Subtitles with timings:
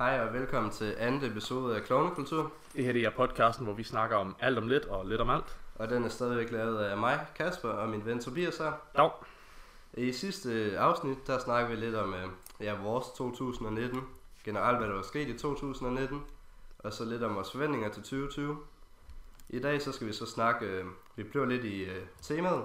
[0.00, 2.52] Hej og velkommen til anden episode af Klovnekultur.
[2.72, 5.30] Det her det er podcasten, hvor vi snakker om alt om lidt og lidt om
[5.30, 5.56] alt.
[5.74, 8.72] Og den er stadigvæk lavet af mig, Kasper, og min ven Tobias her.
[8.96, 9.10] Dag.
[9.94, 12.28] I sidste afsnit, der snakker vi lidt om øh,
[12.60, 14.00] ja, vores 2019.
[14.44, 16.22] Generelt, hvad der var sket i 2019.
[16.78, 18.58] Og så lidt om vores forventninger til 2020.
[19.48, 20.84] I dag så skal vi så snakke, øh,
[21.16, 22.64] vi bliver lidt i øh, temaet.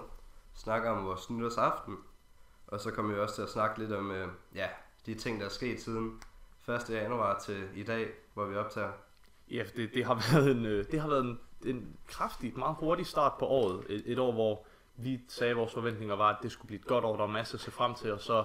[0.53, 1.97] Snakke om vores nytårsaften.
[2.67, 4.11] Og så kommer vi også til at snakke lidt om
[4.55, 4.67] ja,
[5.05, 6.19] de ting, der er sket siden
[6.69, 6.89] 1.
[6.89, 8.91] januar til i dag, hvor vi optager.
[9.51, 13.05] Ja, det, det har været en, øh, det har været en, en kraftig, meget hurtig
[13.05, 13.83] start på året.
[13.89, 14.65] Et, et år, hvor
[14.95, 17.55] vi sagde, vores forventninger var, at det skulle blive et godt år, der var masser
[17.55, 18.43] at se frem til, og så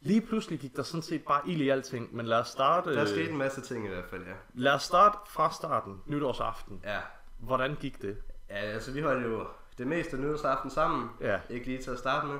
[0.00, 2.16] lige pludselig gik der sådan set bare ild i alting.
[2.16, 4.32] Men lad os starte, Der er sket en masse ting i hvert fald, ja.
[4.54, 6.80] lad os starte fra starten, nytårsaften.
[6.84, 7.00] Ja,
[7.38, 8.16] Hvordan gik det?
[8.50, 9.46] Ja, altså vi holdt jo
[9.78, 11.10] det meste af nytårsaften sammen.
[11.20, 12.38] Ja, Ikke lige til at starte med.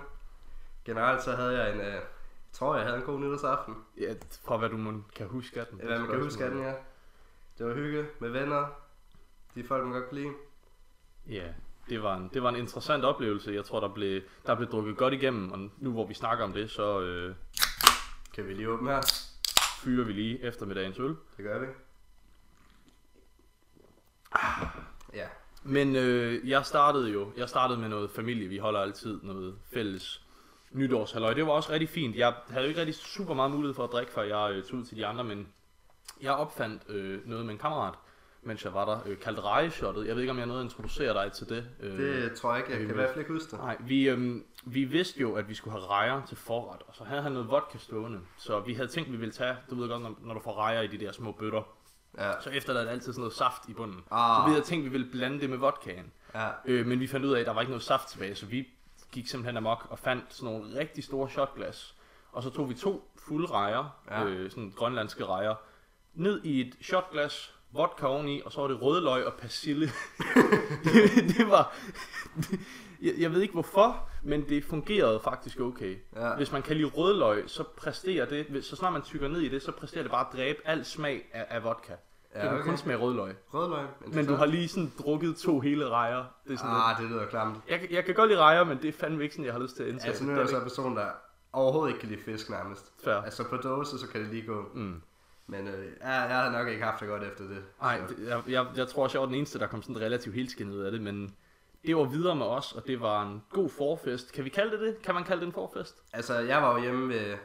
[0.84, 2.00] Generelt så havde jeg en, øh,
[2.54, 3.74] tror jeg havde en god nytårsaften.
[4.00, 5.80] ja fra hvad du må, kan huske af den.
[5.84, 6.74] Hvad man kan huske af den, ja.
[7.58, 8.66] Det var hygge med venner.
[9.54, 10.32] De folk, man godt kunne lide.
[11.28, 11.48] Ja,
[11.88, 13.52] det var, en, det var en interessant oplevelse.
[13.52, 16.52] Jeg tror, der blev, der blev drukket godt igennem, og nu hvor vi snakker om
[16.52, 17.34] det, så øh,
[18.34, 19.00] Kan vi lige åbne her?
[19.82, 21.08] fyrer vi lige eftermiddagens øl.
[21.36, 21.66] Det gør vi.
[25.14, 25.26] Ja,
[25.62, 30.23] Men øh, jeg startede jo, jeg startede med noget familie, vi holder altid noget fælles
[30.74, 31.34] nytårshalløj.
[31.34, 32.16] Det var også rigtig fint.
[32.16, 34.78] Jeg havde jo ikke rigtig super meget mulighed for at drikke, før jeg øh, tog
[34.78, 35.48] ud til de andre, men
[36.22, 37.94] jeg opfandt øh, noget med en kammerat,
[38.42, 40.06] mens jeg var der, øh, kaldt rejeshottet.
[40.06, 41.66] Jeg ved ikke, om jeg nåede at introducere dig til det.
[41.80, 42.70] Øh, det tror jeg ikke.
[42.70, 43.58] Jeg kan i hvert fald ikke huske det.
[43.58, 47.04] Nej, vi, øhm, vi vidste jo, at vi skulle have rejer til forret, og så
[47.04, 48.20] havde han noget vodka stående.
[48.36, 50.58] Så vi havde tænkt, at vi ville tage, du ved godt, når, når du får
[50.58, 51.62] rejer i de der små bøtter,
[52.18, 54.00] Ja, så efterlader det altid sådan noget saft i bunden.
[54.10, 54.36] Ah.
[54.36, 56.12] Så vi havde tænkt, at vi ville blande det med vodkaen.
[56.34, 56.48] ja.
[56.66, 58.68] Øh, men vi fandt ud af, at der var ikke noget saft tilbage, så vi
[59.12, 61.94] gik simpelthen amok og fandt sådan nogle rigtig store shotglas.
[62.32, 64.24] Og så tog vi to fulde rejer, Ja.
[64.24, 65.54] øh, sådan grønlandske rejer,
[66.14, 69.86] ned i et shotglas, vodka oveni, og så var det rødløg og persille.
[70.84, 71.76] det, det var...
[73.02, 75.96] jeg, jeg ved ikke hvorfor, men det fungerede faktisk okay.
[76.16, 76.34] Ja.
[76.36, 79.62] Hvis man kan lide rødløg, så præsterer det, så snart man tykker ned i det,
[79.62, 81.92] så præsterer det bare at dræbe al smag af, af vodka.
[82.34, 82.68] Ja, det kan okay.
[82.68, 83.34] kun smage rødløg.
[83.54, 83.86] Rødløg.
[84.06, 86.24] Men du har lige sådan drukket to hele rejer.
[86.44, 87.56] Det er sådan lidt- Ah, det lyder klamt.
[87.68, 89.76] jeg, jeg kan godt lide rejer, men det er fandme ikke sådan, jeg har lyst
[89.76, 90.08] til at indtage.
[90.08, 91.06] Altså nu er jeg så en person, der
[91.52, 92.92] overhovedet ikke kan lide fisk nærmest.
[93.04, 93.14] fair.
[93.14, 94.64] Altså på dåse, så kan det lige gå.
[94.74, 95.02] Mm.
[95.46, 97.62] Men øh, jeg, jeg har nok ikke haft det godt efter det.
[97.80, 100.74] Nej, jeg, jeg, jeg tror også, jeg var den eneste, der kom sådan relativt helskindet
[100.74, 101.34] ud af det, men
[101.86, 104.32] det var videre med os, og det var en god forfest.
[104.32, 105.02] Kan vi kalde det det?
[105.02, 105.96] Kan man kalde det en forfest?
[106.12, 107.36] Altså, jeg var jo hjemme ved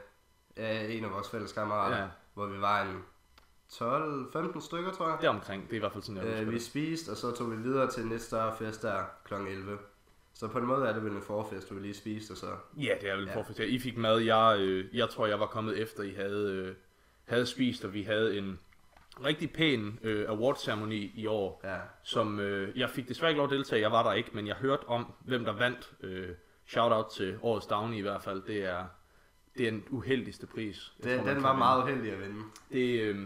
[0.58, 1.98] øh, en af vores fælles kammerater.
[1.98, 2.08] Ja.
[2.34, 2.98] hvor vi var en
[3.74, 5.18] 12-15 stykker, tror jeg.
[5.22, 6.64] Det er omkring, det er i hvert fald sådan, jeg husker Øh, vi det.
[6.64, 9.34] spiste, og så tog vi videre til lidt større fest der kl.
[9.34, 9.78] 11.
[10.34, 12.48] Så på en måde er det vel en forfest, vi lige spiste, og så...
[12.78, 13.36] Ja, det er vel en Ja.
[13.36, 13.60] forfest.
[13.60, 16.76] Ja, I fik mad, jeg, øh, jeg tror, jeg var kommet efter, I havde, øh,
[17.26, 18.60] havde spist, og vi havde en
[19.24, 23.52] rigtig pæn øh, award-ceremoni i år, Ja, som øh, jeg fik desværre ikke lov at
[23.52, 25.94] deltage, jeg var der ikke, men jeg hørte om, hvem der vandt.
[26.02, 26.30] Øh,
[26.68, 28.86] shout-out til årets Downey i hvert fald, det er,
[29.58, 30.94] det er den uheldigste pris.
[31.04, 32.42] den, tror, den var meget uheldig at vinde.
[32.72, 33.20] Det, øh,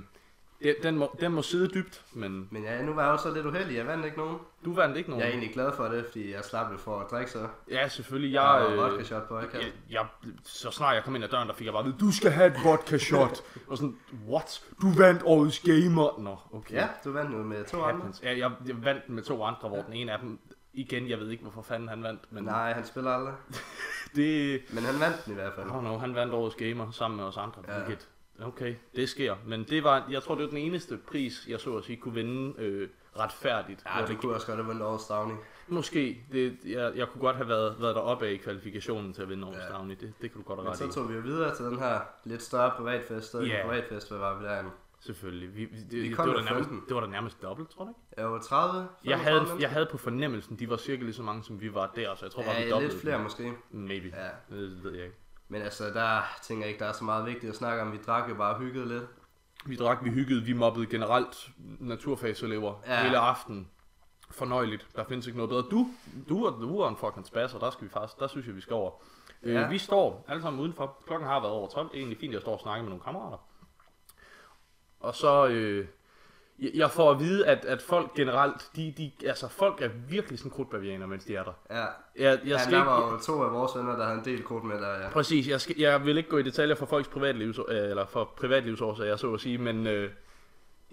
[0.63, 3.33] det, den, må, den må sidde dybt, men Men ja, nu var jeg også så
[3.35, 4.37] lidt uheldig, jeg vandt ikke nogen.
[4.65, 5.21] du vandt ikke nogen.
[5.21, 7.47] Jeg er egentlig glad for det, fordi jeg slap for at drikke så.
[7.69, 8.33] Ja, selvfølgelig.
[8.33, 9.57] Jeg Jeg, har øh, vodka shot på, ikke?
[9.57, 10.05] jeg, jeg,
[10.43, 12.31] så snart jeg kom ind ad døren, der fik jeg bare at vide, du skal
[12.31, 13.41] have et vodka shot.
[13.67, 13.97] og sådan,
[14.29, 14.63] what?
[14.81, 16.19] Du vandt årets gamer.
[16.21, 16.73] Nå, okay.
[16.75, 17.93] Ja, du vandt nu med to andre.
[17.95, 18.21] Happens.
[18.23, 20.39] Ja, jeg, jeg vandt med to andre, hvor den ene af dem,
[20.73, 23.33] igen, jeg ved ikke, hvorfor fanden han vandt, men Nej, han spiller aldrig.
[24.15, 25.65] det, Men han vandt den i hvert fald.
[25.67, 27.61] don't know, han vandt årets gamer sammen med os andre.
[27.67, 27.79] Ja.
[27.79, 27.95] Ja.
[28.41, 29.35] Okay, det sker.
[29.45, 32.13] Men det var, jeg tror, det var den eneste pris, jeg så at sige, kunne
[32.13, 32.89] vinde øh,
[33.19, 33.83] retfærdigt.
[33.99, 35.35] Ja, det, kunne også godt have vundet årets Downey.
[35.67, 36.23] måske.
[36.31, 39.59] Det, jeg, jeg kunne godt have været, været deroppe i kvalifikationen til at vinde årets
[39.59, 39.65] Ja.
[39.65, 39.77] ja.
[39.77, 39.95] Downey.
[40.01, 40.91] Det, det kan du godt have Men ret så i.
[40.91, 43.33] tog vi jo videre til den her lidt større privatfest.
[43.33, 43.39] Ja.
[43.39, 44.63] en privatfest, hvad var vi der?
[44.99, 45.55] Selvfølgelig.
[45.55, 46.83] Vi, vi, det, Vi det, var da nærmest, 15.
[46.87, 47.99] det var da nærmest dobbelt, tror du ikke?
[48.17, 51.23] Jeg var 30, Jeg havde, 35 jeg havde på fornemmelsen, de var cirka lige så
[51.23, 52.91] mange, som vi var der, så jeg tror bare, vi Ja, dobbelt.
[52.93, 53.53] lidt flere måske.
[53.71, 54.13] Maybe.
[54.17, 54.55] Ja.
[54.55, 55.17] Det ved jeg ikke.
[55.53, 57.91] Men altså, der tænker jeg ikke, der er så meget vigtigt at snakke om.
[57.91, 59.03] Vi drak jo bare og hyggede lidt.
[59.65, 61.49] Vi drak, vi hyggede, vi mobbede generelt
[61.79, 63.03] naturfagselever Ja.
[63.03, 63.69] hele aften.
[64.31, 64.87] Fornøjeligt.
[64.95, 65.61] Der findes ikke noget bedre.
[65.71, 65.87] Du,
[66.29, 68.61] du, er, du er en fucking spasser, der skal vi faktisk, der synes jeg, vi
[68.61, 68.91] skal over.
[69.43, 69.51] Ja.
[69.51, 69.63] Ja.
[69.63, 70.97] Øh, vi står alle sammen udenfor.
[71.07, 71.87] Klokken har været over 12.
[71.87, 73.37] Det er egentlig fint, at jeg står og snakker med nogle kammerater.
[74.99, 75.87] Og så, øh,
[76.73, 80.51] jeg- får at vide, at, at folk generelt, de, de, altså folk er virkelig sådan
[80.51, 81.51] krudtbavianer, mens de er der.
[81.69, 84.25] Ja, Jeg, jeg ja skal der var jo to af vores venner, der havde en
[84.25, 85.09] del kort med der, ja.
[85.09, 88.33] Præcis, jeg, skal, jeg vil ikke gå i detaljer for folks privatlivs, øh, eller for
[88.37, 90.09] privatlivsårsager, så at sige, men øh,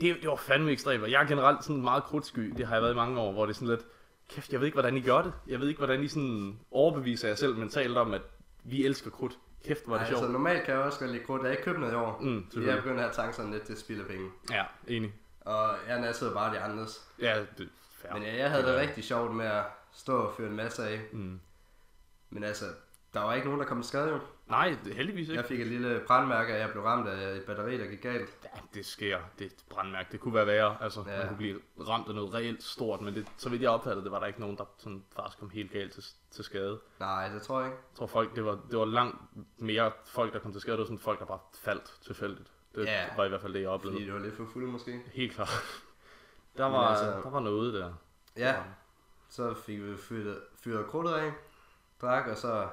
[0.01, 2.83] det, det var fandme ekstremt, og jeg er generelt sådan meget krudtsky, det har jeg
[2.83, 3.87] været i mange år, hvor det er sådan lidt,
[4.31, 7.29] kæft, jeg ved ikke, hvordan I gør det, jeg ved ikke, hvordan I sådan overbeviser
[7.29, 8.23] jer selv mentalt om, at
[8.65, 9.39] vi elsker krudt.
[9.67, 10.19] Kæft, hvor er det sjovt.
[10.19, 11.43] altså, normalt kan jeg også godt lide krudt.
[11.43, 12.19] Jeg har ikke købt noget i år.
[12.21, 14.29] Mm, jeg er begyndt at tanke sådan lidt til spild af penge.
[14.51, 15.13] Ja, enig.
[15.41, 17.09] Og jeg nassede bare de andres.
[17.19, 18.13] Ja, det fair.
[18.13, 20.89] Men ja, jeg havde Det er- rigtig sjovt med at stå og fyre en masse
[20.89, 21.01] af.
[21.13, 21.41] Mm.
[22.31, 22.65] Men altså,
[23.15, 24.19] der var ikke nogen, der kom til skade jo.
[24.47, 25.41] Nej, heldigvis ikke.
[25.41, 28.31] Jeg fik et lille brandmærke, og jeg blev ramt af et batteri, der gik galt.
[28.45, 29.19] Ja, det sker.
[29.39, 30.09] Det er et brandmærke.
[30.13, 30.77] Det kunne være værre.
[30.81, 31.13] Altså, ja.
[31.13, 31.19] Ja.
[31.19, 34.13] man kunne blive ramt af noget reelt stort, men det, så vidt jeg opfattede, det
[34.13, 36.81] var der ikke nogen, der sådan faktisk kom helt galt til, til skade.
[37.01, 37.79] Nej, det tror jeg ikke.
[37.91, 39.17] Jeg tror folk, det var, det var langt
[39.59, 40.73] mere folk, der kom til skade.
[40.77, 42.49] Det var sådan folk, der bare faldt tilfældigt.
[42.75, 43.05] Det Ja.
[43.17, 43.97] var i hvert fald det, jeg oplevede.
[43.97, 45.01] Fordi det var lidt for fuld måske.
[45.13, 45.49] Helt klart.
[46.57, 47.93] Der Men var, altså- der var noget der.
[48.37, 48.55] Ja,
[49.29, 51.33] så fik vi fyret, fyret krudtet af,
[52.01, 52.69] drak, og så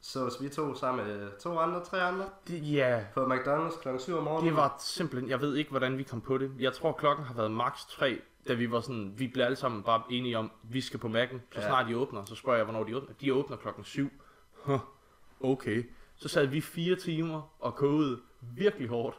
[0.00, 3.88] sås vi to sammen med to andre, tre andre Det, ja, på McDonald's kl.
[3.98, 4.48] 7 om morgenen.
[4.48, 6.52] det var simpelthen, jeg ved ikke, hvordan vi kom på det.
[6.58, 9.82] Jeg tror, klokken har været maks 3, da vi var sådan, vi blev alle sammen
[9.82, 11.66] bare enige om, vi skal på Mac'en, så Ja.
[11.66, 12.24] snart de åbner.
[12.24, 13.14] Så spørger jeg, hvornår de åbner.
[13.14, 14.10] De åbner klokken 7.
[14.52, 14.80] Huh,
[15.40, 15.90] okay.
[16.16, 18.20] Så sad vi fire timer og kogede
[18.56, 19.16] virkelig hårdt.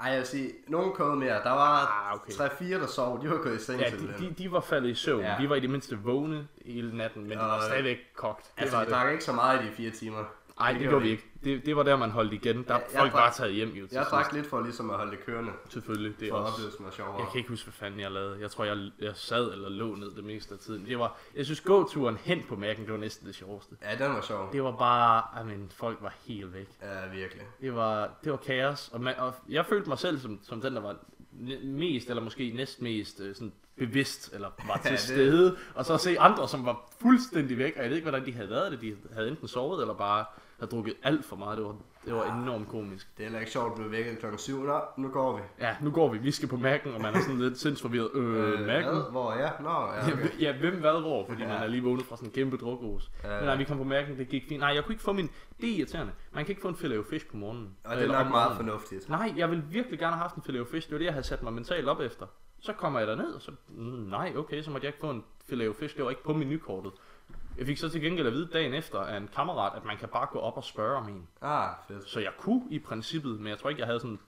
[0.00, 1.42] Ej, jeg vil sige, nogen kogede mere.
[1.42, 2.32] Der var Ah, okay.
[2.32, 3.22] 3-4, der sov.
[3.22, 5.20] De var gået i seng Ja, de, de, de var faldet i søvn.
[5.22, 5.36] Ja.
[5.40, 8.44] De var i det mindste vågne hele natten, men de var Og- stadigvæk kogt.
[8.44, 8.94] Det Altså, var vi det.
[8.94, 10.24] drak ikke så meget i de fire timer.
[10.58, 11.24] Nej, det gjorde vi ikke.
[11.44, 12.56] Det, det var der, man holdt igen.
[12.56, 14.10] Der Ja, ja, jeg folk bare taget hjem jo til Jeg sidst.
[14.10, 16.52] drak lidt for ligesom at holde det kørende, Selvfølgelig, det er for også...
[16.52, 17.18] oplevelsen var sjovere.
[17.18, 18.40] Jeg kan ikke huske, hvad fanden jeg lavede.
[18.40, 20.86] Jeg tror, jeg, jeg sad eller lå ned det meste af tiden.
[20.86, 23.76] Det var, jeg synes, gåturen hen på mærken, det var næsten det sjoveste.
[23.82, 24.52] Ja, den var sjov.
[24.52, 26.68] Det var bare, I mean, folk var helt væk.
[26.82, 27.42] Ja, virkelig.
[27.60, 30.74] Det var, det var kaos, og, man, og jeg følte mig selv som, som den,
[30.74, 30.96] der var
[31.64, 36.00] mest, eller måske næstmest øh, sådan bevidst, eller var til det- stede, og så at
[36.00, 38.80] se andre, som var fuldstændig væk, og jeg ved ikke, hvordan de havde været det,
[38.80, 40.24] de havde enten sovet, eller bare
[40.58, 41.74] havde drukket alt for meget, det var,
[42.04, 43.08] det var enormt komisk.
[43.16, 44.62] Det er heller ikke sjovt at blive vækket klokken 7.
[44.62, 45.42] Nå, nu går vi.
[45.60, 48.52] Ja, nu går vi, vi skal på Mac'en, og man er sådan lidt sindsforvirret, øh,
[48.60, 48.62] Mac'en?
[48.62, 49.10] hvad?
[49.10, 49.52] Hvor er jeg?
[49.60, 50.40] Nå, ja, okay.
[50.40, 51.48] Ja, hvem hvad hvor, fordi Ja.
[51.48, 53.10] man er lige vågnet fra sådan en kæmpe drukrus.
[53.24, 53.36] Ja.
[53.36, 54.60] Men nej, vi kom på mærken, det gik fint.
[54.60, 55.30] Nej, jeg kunne ikke få min...
[55.60, 56.12] Det er irriterende.
[56.32, 57.76] Man kan ikke få en filet fish på morgenen.
[57.84, 59.08] Og det er nok meget fornuftigt.
[59.08, 60.86] Nej, jeg vil virkelig gerne have haft en filet fish.
[60.88, 62.26] Det var det, jeg havde sat mig mentalt op efter.
[62.60, 63.50] Så kommer jeg derned, og så...
[63.68, 65.96] Mm, nej, okay, så måtte jeg ikke få en filet fish.
[65.96, 66.92] Det var ikke på menukortet.
[67.58, 70.08] Jeg fik så til gengæld at vide dagen efter af en kammerat, at man kan
[70.08, 71.28] bare gå op og spørge om en.
[71.40, 72.08] Ah, fedt.
[72.08, 74.18] Så jeg kunne i princippet, men jeg tror ikke, jeg havde sådan...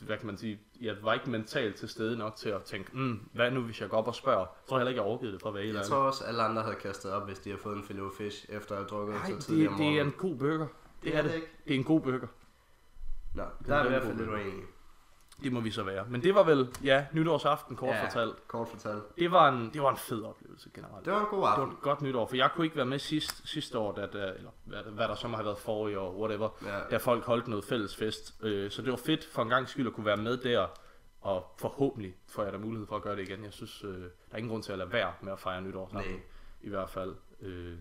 [0.00, 0.60] Hvad kan man sige?
[0.80, 3.88] Jeg var ikke mentalt til stede nok til at tænke, mm, hvad nu hvis jeg
[3.88, 4.38] går op og spørger?
[4.40, 5.88] Jeg tror heller ikke, jeg overgivet det for helt Jeg ærlig.
[5.88, 8.72] tror også, alle andre havde kastet op, hvis de har fået en filet fish, efter
[8.72, 10.06] at have drukket Nej, så det, tidligere om det er morgenen.
[10.06, 10.66] en god burger.
[10.66, 10.68] Det,
[11.02, 11.30] Det er det.
[11.30, 11.48] det ikke.
[11.64, 12.26] Det er en god burger.
[13.34, 14.42] Nå, er der er i hvert fald lidt burger.
[15.42, 16.04] Det må vi så være.
[16.08, 18.04] Men det var vel, ja, nytårsaften kort ja.
[18.06, 18.48] fortalt.
[18.48, 19.02] kort fortalt.
[19.18, 21.04] Det var, en, det var en fed oplevelse generelt.
[21.04, 21.72] Det var en god Det var aften.
[21.76, 24.50] et godt nytår, for jeg kunne ikke være med sidst, sidste år, da, da, eller
[24.64, 26.78] hvad, hvad der så må have været forrige år, whatever, Ja.
[26.90, 28.34] da folk holdt noget fælles fest.
[28.42, 30.66] Øh, så det var fedt for en gang skyld at kunne være med der,
[31.20, 33.44] og forhåbentlig får jeg da mulighed for at gøre det igen.
[33.44, 35.88] Jeg synes, øh, der er ingen grund til at lade være med at fejre nytår
[35.92, 36.20] sammen,
[36.60, 37.14] i hvert fald.
[37.40, 37.74] Øh,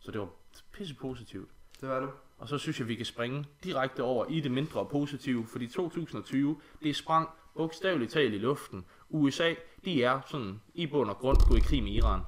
[0.00, 0.28] så det var
[0.72, 1.48] pisse positivt.
[1.80, 2.08] Det var det.
[2.42, 6.60] Og så synes jeg, vi kan springe direkte over i det mindre positive, fordi 2020,
[6.82, 8.84] det sprang bogstaveligt talt i luften.
[9.08, 9.54] USA,
[9.84, 12.20] de er sådan i bund og grund gået i krig med Iran.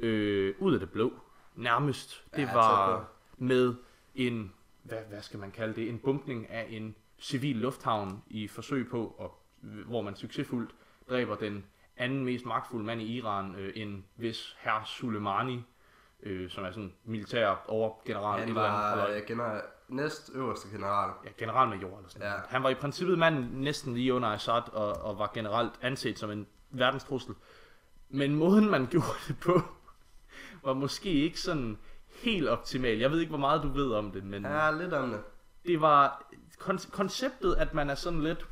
[0.00, 1.12] Øh, ud af det blå.
[1.56, 2.24] Nærmest.
[2.36, 3.08] Det Ja, var
[3.38, 3.74] med
[4.14, 4.52] en,
[4.82, 9.16] hvad, hvad skal man kalde det, en bumpning af en civil lufthavn i forsøg på,
[9.20, 9.30] at,
[9.86, 10.70] hvor man succesfuldt
[11.08, 11.64] dræber den
[11.96, 15.62] anden mest magtfulde mand i Iran, øh, en vis herr Soleimani,
[16.22, 18.38] øh, som er sådan militær overgeneral.
[18.40, 19.16] Han eller var halløj.
[19.16, 21.10] øh, gener- næst øverste general.
[21.24, 22.34] ja, generalmajor eller sådan Ja.
[22.48, 26.30] Han var i princippet manden næsten lige under Assad og, og var generelt anset som
[26.30, 27.34] en verdenstrussel.
[28.08, 29.60] Men måden man gjorde det på,
[30.64, 31.78] var måske ikke sådan
[32.22, 32.98] helt optimal.
[32.98, 35.20] Jeg ved ikke, hvor meget du ved om det, men Ja, lidt om det.
[35.66, 36.24] det var
[36.60, 38.46] kon- konceptet, at man er sådan lidt...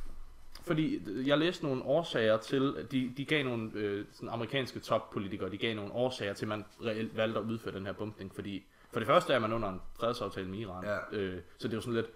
[0.62, 5.58] Fordi jeg læste nogle årsager til, de, de gav nogle øh, sådan amerikanske toppolitikere, de
[5.58, 8.34] gav nogle årsager til, at man reelt valgte at udføre den her bumpning.
[8.34, 10.84] Fordi for det første er man under en fredsaftale med Iran.
[10.84, 11.16] Ja.
[11.18, 12.06] Øh, så det er jo sådan lidt,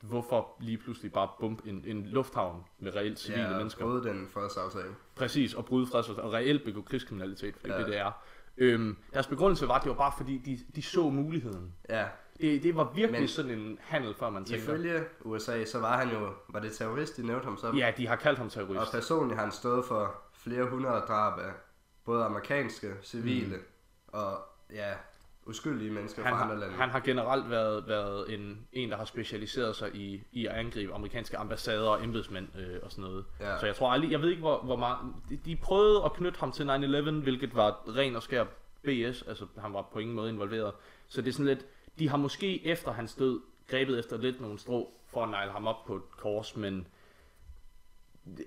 [0.00, 3.84] hvorfor lige pludselig bare bumpe en, en lufthavn med reelt civile Ja, mennesker?
[3.84, 4.94] både den fredsaftale.
[5.14, 7.84] Præcis, og bryde fredsaftale, og reelt begå krigskriminalitet, for det er Ja.
[7.84, 8.12] det, det er.
[8.58, 11.74] Øhm, deres begrundelse var, at det var bare fordi, de, de så muligheden.
[11.88, 12.04] Ja,
[12.40, 14.62] Det, det var virkelig Men- sådan en handel, før man tænker.
[14.64, 17.76] ifølge USA, så var han jo, var det terrorist, de nævnte ham som?
[17.76, 18.92] Ja, de har kaldt ham Og terrorist.
[18.92, 21.50] personligt har han stået for flere hundrede drab af
[22.04, 23.56] både amerikanske, civile
[24.08, 24.38] og
[24.72, 24.92] ja,
[25.46, 26.74] uskyldige mennesker Han fra andre lande.
[26.74, 30.94] han har generelt været, været en, en, der har specialiseret sig i, i at angribe
[30.94, 33.24] amerikanske ambassader og embedsmænd øh, og sådan noget.
[33.40, 33.58] Ja.
[33.58, 36.40] Så jeg tror aldrig, jeg ved ikke hvor, hvor meget, de, de prøvede at knytte
[36.40, 38.44] ham til 9-11, hvilket var ren og skær
[38.84, 40.72] BS, altså han var på ingen måde involveret.
[41.08, 41.66] Så det er sådan lidt,
[41.98, 45.66] de har måske efter hans død grebet efter lidt nogle strå for at negle ham
[45.66, 46.86] op på et kors, men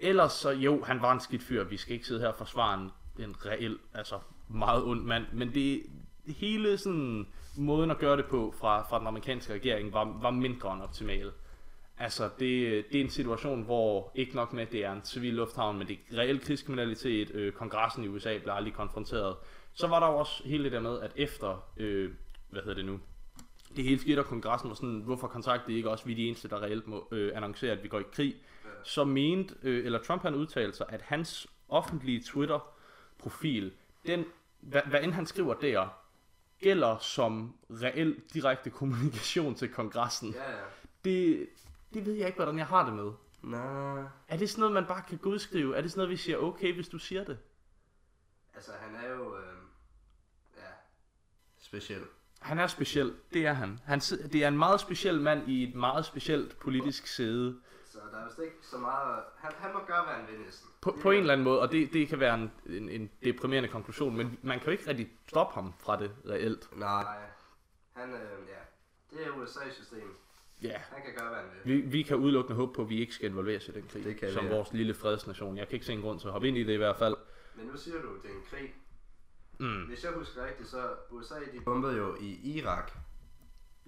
[0.02, 2.82] ellers så jo, han var en skidt fyr, vi skal ikke sidde her og forsvare
[2.82, 2.92] en,
[3.24, 5.84] en reel, altså meget ond mand, men det,
[6.28, 7.28] hele sådan
[7.58, 11.32] måden at gøre det på fra, fra den amerikanske regering var, var mindre end optimal.
[11.98, 15.34] Altså, det, det er en situation, hvor ikke nok med, at det er en civil
[15.34, 19.36] lufthavn, men det er reel krigskriminalitet, øh, kongressen i USA bliver aldrig konfronteret.
[19.74, 22.12] Så var der jo også hele det der med, at efter, øh,
[22.50, 23.00] hvad hedder det nu,
[23.76, 26.28] det hele skete, og kongressen var sådan, hvorfor kontaktede I ikke også, vi er de
[26.28, 28.36] eneste, der reelt må øh, annoncere, at vi går i krig.
[28.84, 33.74] Så mente, øh, eller Trump han udtalte sig, at hans offentlige Twitter-profil,
[34.06, 34.26] den,
[34.60, 35.88] hvad, hvad end han skriver der,
[36.60, 40.32] gælder som reel direkte kommunikation til kongressen.
[40.32, 40.58] Ja, ja.
[41.06, 41.50] Det,
[41.94, 43.12] det ved jeg ikke, hvordan jeg har det med.
[43.42, 44.04] Nej.
[44.28, 45.78] Er det sådan noget, man bare kan godskrive?
[45.78, 47.38] Er det sådan noget, vi siger, okay, hvis du siger det?
[48.56, 49.38] Altså, han er jo...
[49.38, 49.56] Øh,
[50.58, 50.70] ja,
[51.58, 52.02] speciel.
[52.40, 53.80] Han er speciel, det er han.
[53.86, 57.60] han sid- det er en meget speciel mand i et meget specielt politisk sæde.
[57.86, 59.24] Så der er vist ikke så meget...
[59.38, 60.70] Han, han må gøre, hvad han vil næsten.
[60.82, 63.70] På, på en eller anden måde, og det, det kan være en, en, en deprimerende
[63.70, 66.78] konklusion, men man kan jo ikke rigtig stoppe ham fra det reelt.
[66.80, 67.06] Nej.
[67.94, 68.62] Han, øh, ja.
[69.18, 70.16] Det er USA-system.
[70.64, 70.78] Ja.
[70.94, 71.76] Han kan gøre, hvad han vil.
[71.76, 74.18] Vi, vi kan udelukkende håbe på, at vi ikke skal involveres i den krig, Det
[74.18, 74.56] kan vi, som ja.
[74.56, 75.58] vores lille fredsnation.
[75.58, 77.16] Jeg kan ikke se en grund til at hoppe ind i det i hvert fald.
[77.56, 78.74] Men nu siger du, det er en krig.
[79.60, 79.84] Mm.
[79.88, 82.92] Hvis jeg husker rigtigt, så USA, de bombede jo i Irak.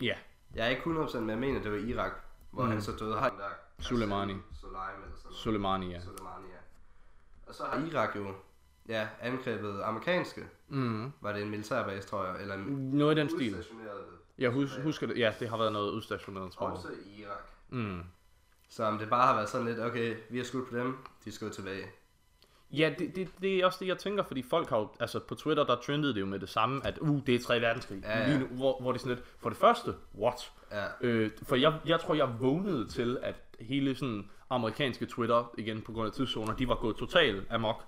[0.01, 0.15] Ja,
[0.55, 2.11] Jeg er ikke 100%, men jeg mener, det var Irak,
[2.51, 2.69] hvor Mm.
[2.71, 3.15] han så døde.
[3.19, 3.43] Han der,
[3.79, 4.33] Soleimani.
[4.61, 5.37] Soleimani eller sådan noget.
[5.37, 5.99] Soleimani, ja.
[6.01, 6.57] Soleimani, ja.
[7.47, 8.33] Og så har Irak jo
[8.87, 10.47] ja, angrebet amerikanske.
[10.69, 11.11] Mm.
[11.21, 12.41] Var det en militærbase, tror jeg?
[12.41, 12.61] Eller en
[12.91, 13.55] Noget i den stil.
[13.55, 14.03] udstationeret
[14.37, 15.17] Jeg hus, husker det.
[15.17, 16.77] Ja, det har været noget udstationeret, tror jeg.
[16.77, 17.43] også i Irak.
[17.69, 18.03] Mm.
[18.69, 21.31] Så om det bare har været sådan lidt, okay, vi har skudt på dem, de
[21.31, 21.91] skal tilbage.
[22.73, 25.35] Ja, det, det, det er også det, jeg tænker, fordi folk har jo, altså på
[25.35, 27.61] Twitter, der trendede det jo med det samme, at uh, det er 3.
[27.61, 28.01] verdenskrig.
[28.03, 28.27] Ja, ja.
[28.27, 30.51] Lige nu, hvor, hvor det er sådan lidt, for det første, what?
[30.71, 35.81] Ja, Øh, for jeg, jeg tror, jeg vågnede til, at hele sådan amerikanske Twitter, igen
[35.81, 37.83] på grund af tidszoner, de var gået totalt amok.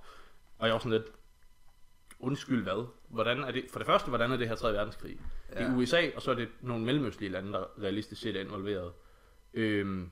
[0.60, 1.12] Og jeg var sådan lidt,
[2.20, 2.88] undskyld hvad?
[3.08, 4.74] Hvordan er det, for det første, hvordan er det her 3.
[4.74, 5.18] verdenskrig?
[5.56, 5.60] Ja.
[5.60, 5.76] Det er.
[5.76, 8.92] USA, og så er det nogle mellemøstlige lande, der realistisk set er involveret.
[9.54, 10.12] Øhm,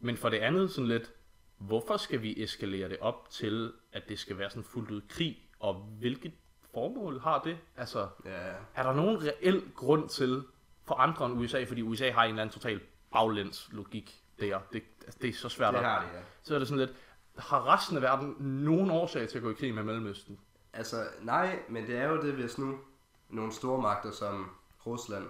[0.00, 1.12] men for det andet sådan lidt,
[1.58, 5.38] hvorfor skal vi eskalere det op til, at det skal være sådan fuldt ud krig?
[5.60, 6.32] Og hvilket
[6.74, 7.58] formål har det?
[7.76, 8.30] Altså, ja,
[8.74, 10.42] er der nogen reel grund til
[10.84, 12.80] for andre end USA, fordi USA har en eller anden total
[13.12, 14.60] baglæns logik der.
[14.72, 15.84] Det, altså, det er så svært det at...
[15.84, 16.22] har de, ja.
[16.42, 16.96] Så er det sådan lidt,
[17.38, 20.38] har resten af verden nogen årsag til at gå i krig med Mellemøsten?
[20.72, 22.78] Altså, nej, men det er jo det, hvis nu
[23.28, 24.50] nogle store magter som
[24.86, 25.26] Rusland,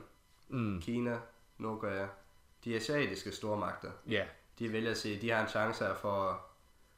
[0.48, 1.18] Mm, Kina,
[1.58, 2.06] Nordkorea,
[2.64, 4.24] de asiatiske stormagter, ja,
[4.58, 6.36] de vælger at sige, at de har en chance her for at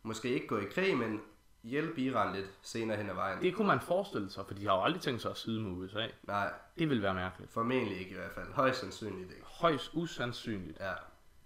[0.02, 1.20] måske ikke gå i krig, men
[1.62, 3.42] hjælpe Iran lidt senere hen ad vejen.
[3.42, 5.70] det kunne man forestille sig, for de har jo aldrig tænkt sig at side med
[5.70, 6.06] USA.
[6.22, 7.52] Nej, Det vil være mærkeligt.
[7.52, 8.46] formentlig ikke i hvert fald.
[8.52, 9.42] Højst sandsynligt ikke.
[9.44, 10.80] Højst usandsynligt.
[10.80, 10.92] Ja,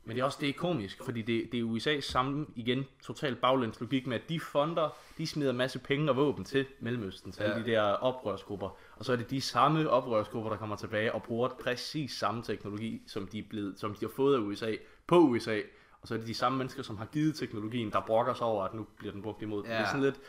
[0.04, 3.36] Men det er også det er komisk, fordi det, det er USA's samme, igen, total
[3.36, 7.32] baglæns logik med, at de fonder, de smider en masse penge og våben til Mellemøsten,
[7.32, 7.42] til.
[7.44, 7.50] Ja.
[7.52, 8.76] alle de der oprørsgrupper.
[8.96, 13.02] Og så er det de samme oprørsgrupper, der kommer tilbage og bruger præcis samme teknologi,
[13.06, 14.74] som de, er blevet, som de har fået af USA,
[15.06, 15.60] på USA.
[16.02, 18.64] Og så er det de samme mennesker, som har givet teknologien, der brokker sig over,
[18.64, 19.64] at nu bliver den brugt imod.
[19.64, 19.70] Ja.
[19.72, 20.20] Det er sådan lidt,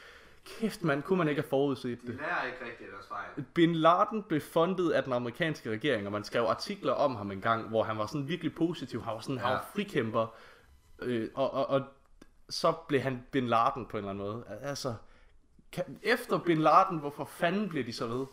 [0.46, 2.16] kæft mand, kunne man ikke have forudset de det?
[2.16, 3.46] lærer ikke rigtigt deres fejl.
[3.54, 7.42] Bin Laden blev fundet af den amerikanske regering, og man skrev artikler om ham en
[7.42, 9.04] gang, hvor han var sådan virkelig positiv.
[9.04, 9.42] Han var sådan, ja.
[9.42, 10.28] han var frikæmper,
[11.02, 11.82] øh, og, og, og
[12.50, 14.44] så blev han Bin Laden på en eller anden måde.
[14.62, 14.94] Altså,
[15.72, 18.26] kan, efter Bin Laden, hvorfor fanden bliver de så ved?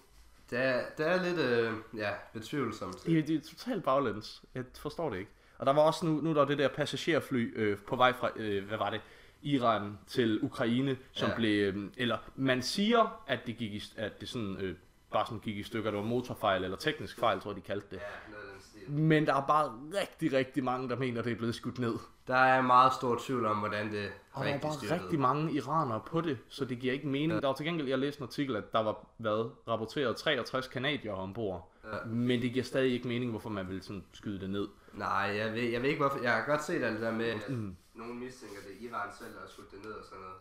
[0.50, 3.06] Det er, det er lidt, øh, ja, betvivlsomt.
[3.06, 4.42] Det, er- det er totalt baglæns.
[4.54, 5.30] Jeg forstår det ikke.
[5.60, 8.30] Og der var også nu, nu er der det der passagerfly øh, på vej fra,
[8.36, 9.00] øh, hvad var det,
[9.42, 11.34] Iran til Ukraine, som ja.
[11.34, 14.76] Blev, øh, eller man siger, at det gik i, at det sådan, øh,
[15.12, 17.86] bare sådan gik i stykker, det var motorfejl, eller teknisk fejl, tror jeg, de kaldte
[17.90, 17.96] det.
[17.96, 18.92] Ja.
[18.92, 21.94] Men der er bare rigtig, rigtig mange, der mener, det er blevet skudt ned.
[22.26, 25.02] Der er meget stor tvivl om, hvordan det Og der er rigtig bare styrtede.
[25.02, 27.32] rigtig mange iranere på det, så det giver ikke mening.
[27.32, 27.40] Ja.
[27.40, 31.12] Der var til gengæld, jeg læste en artikel, at der var været rapporteret 63 kanadier
[31.12, 31.70] ombord.
[31.84, 32.04] Ja.
[32.06, 34.68] Men det giver stadig ikke mening, hvorfor man vil sådan skyde det ned.
[34.92, 36.18] Nej, jeg ved, jeg ved ikke hvorfor.
[36.22, 37.76] Jeg har godt set alt det der med, at Mm.
[37.94, 40.36] nogen mistænker det er Iran selv, der har skudt det ned og sådan noget.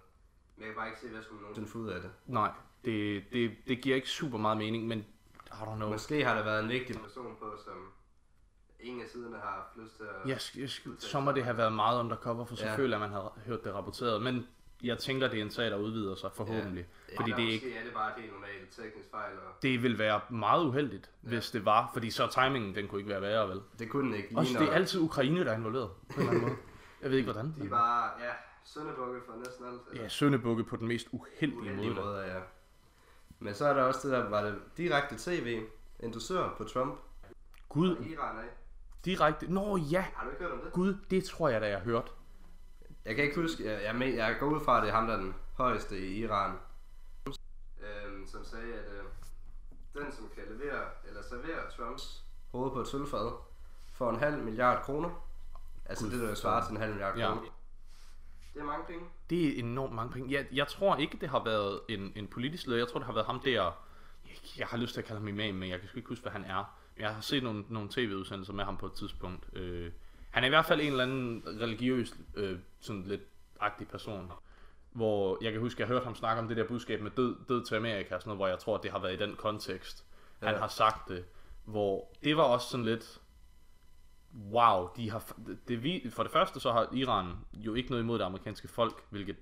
[0.56, 2.12] Men jeg kan bare ikke se, hvad skulle nogen finde ud af det.
[2.28, 2.52] Nej,
[2.86, 5.90] det, det, det giver ikke super meget mening, men I don't know.
[5.90, 7.92] Måske har der været en vigtig person på, som
[8.80, 10.30] ingen af siderne har haft lyst til at...
[10.30, 12.62] Jeg, jeg, så må det have været meget undercover, for Ja.
[12.62, 14.22] selvfølgelig at man har hørt det rapporteret.
[14.22, 14.48] Men
[14.84, 16.86] jeg tænker, det er en sag, der udvider sig forhåbentlig.
[17.12, 17.18] Ja.
[17.18, 20.00] Fordi Eller det, er ikke, er det bare helt normalt teknisk fejl, og det vil
[20.00, 21.30] være meget uheldigt, ja.
[21.30, 21.90] hvis det var.
[21.94, 23.62] Fordi så timingen, den kunne ikke være værre, vel?
[23.80, 24.30] det kunne den ikke.
[24.36, 26.58] Også Lige det når er altid Ukraine, der er involveret, på en eller anden måde.
[27.02, 27.54] Jeg ved ikke, hvordan.
[27.62, 28.32] De er bare, ja,
[28.64, 29.82] søndebukke for næsten alt.
[29.90, 31.96] Altså, Ja, søndebukke på den mest uheldige, uheldige måde.
[31.96, 32.06] der.
[32.06, 32.40] måder, ja.
[33.40, 35.62] Men så er der også det der, var det direkte tv,
[36.00, 36.94] endorsør på Trump
[37.70, 38.44] Gud, Iran af.
[39.06, 39.54] direkte.
[39.54, 40.74] Nå ja, Har du ikke hørt om det?
[40.74, 42.12] Gud, det tror jeg da, jeg har hørt.
[43.06, 45.08] Jeg kan ikke huske, jeg, jeg, men, jeg går ud fra, at det er ham,
[45.08, 46.56] der er den højeste i Iran.
[47.28, 49.04] Øhm, som sagde, at øh,
[50.04, 53.32] den som kan levere eller servere Trumps hoved på et sølvfad,
[53.94, 55.10] får en halv milliard kroner.
[55.86, 57.28] Altså Gud, det, der svarer til en halv milliard Ja.
[57.28, 57.42] kroner.
[58.54, 59.06] Det er mange penge.
[59.30, 60.32] Det er enormt mange penge.
[60.34, 62.78] Jeg, jeg tror ikke, det har været en, en politisk leder.
[62.80, 63.52] Jeg tror, det har været ham der...
[63.52, 63.74] Jeg,
[64.58, 66.32] jeg har lyst til at kalde ham imam, men jeg kan sgu ikke huske, hvad
[66.32, 66.76] han er.
[67.00, 69.58] Jeg har set nogle, nogle tv-udsendelser med ham på et tidspunkt.
[69.58, 69.92] Øh,
[70.30, 73.22] han er i hvert fald en eller anden religiøs, øh, sådan lidt
[73.60, 74.32] agtig person.
[74.92, 77.66] Hvor jeg kan huske, jeg hørte ham snakke om det der budskab med død, død
[77.66, 80.06] til Amerika, og sådan noget, hvor jeg tror, at det har været i den kontekst,
[80.44, 80.60] han Ja.
[80.60, 81.26] har sagt det.
[81.66, 83.22] Hvor det var også sådan lidt,
[84.52, 85.34] wow, de har,
[85.68, 89.04] det, vi, for det første så har Iran jo ikke noget imod det amerikanske folk,
[89.10, 89.36] hvilket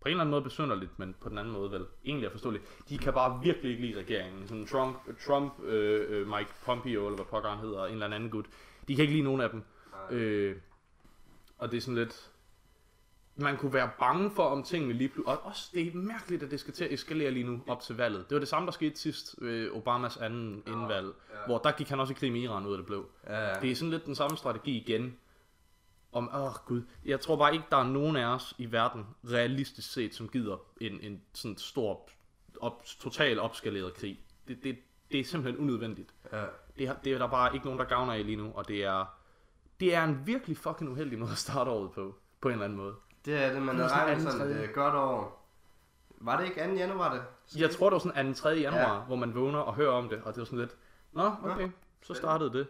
[0.00, 2.64] på en eller anden måde besynderligt, men på den anden måde vel egentlig er forståeligt.
[2.88, 4.48] De kan bare virkelig ikke lide regeringen.
[4.48, 8.30] Sådan Trump, Trump øh, øh, Mike Pompeo, eller hvad pokker han hedder, en eller anden
[8.30, 8.46] gut.
[8.88, 9.62] De kan ikke lide nogen af dem.
[10.10, 10.56] Øh,
[11.58, 12.30] og det er sådan lidt...
[13.36, 15.38] Man kunne være bange for, om tingene lige pludselig...
[15.38, 17.96] Og også, det er mærkeligt, at det skal til at eskalere lige nu op til
[17.96, 18.28] valget.
[18.28, 21.36] Det var det samme, der skete sidst ved Obamas anden indvalg, ja.
[21.46, 23.06] hvor der gik han også i krig med Iran ud af det blå.
[23.26, 23.60] Ja, ja.
[23.60, 25.16] Det er sådan lidt den samme strategi igen.
[26.12, 29.06] Om, åh oh, gud, jeg tror bare ikke, der er nogen af os i verden,
[29.24, 32.08] realistisk set, som gider en, en sådan stor,
[32.60, 34.20] op, total opskaleret krig.
[34.48, 34.78] Det, det,
[35.12, 36.14] det er simpelthen unødvendigt.
[36.32, 36.44] ja.
[36.78, 39.21] Det, det er der bare ikke nogen, der gavner af lige nu, og det er,
[39.82, 42.78] det er en virkelig fucking uheldig måde at starte året på, på en eller anden
[42.78, 42.94] måde.
[43.24, 45.48] Det er det, man sådan regnet sådan et godt år.
[46.20, 46.72] Var det ikke 2.
[46.74, 47.22] januar det?
[47.60, 48.40] Jeg tror, det var sådan 2.
[48.40, 48.48] 3.
[48.48, 49.00] januar, Ja.
[49.00, 50.76] hvor man vågner og hører om det, og det var sådan lidt,
[51.12, 51.68] nå, okay,
[52.02, 52.66] så startede det.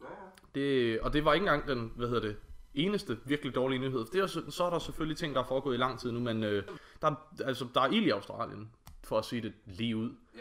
[0.00, 0.60] Ja, ja.
[0.60, 2.36] Det, og det var ikke engang den, hvad hedder det,
[2.74, 4.04] eneste virkelig dårlige nyhed.
[4.12, 6.20] Det er, så, så er der selvfølgelig ting, der er foregået i lang tid nu,
[6.20, 6.64] men øh,
[7.02, 8.70] der, er- altså, der er ild i Australien,
[9.04, 10.10] for at sige det lige ud.
[10.36, 10.40] Ja.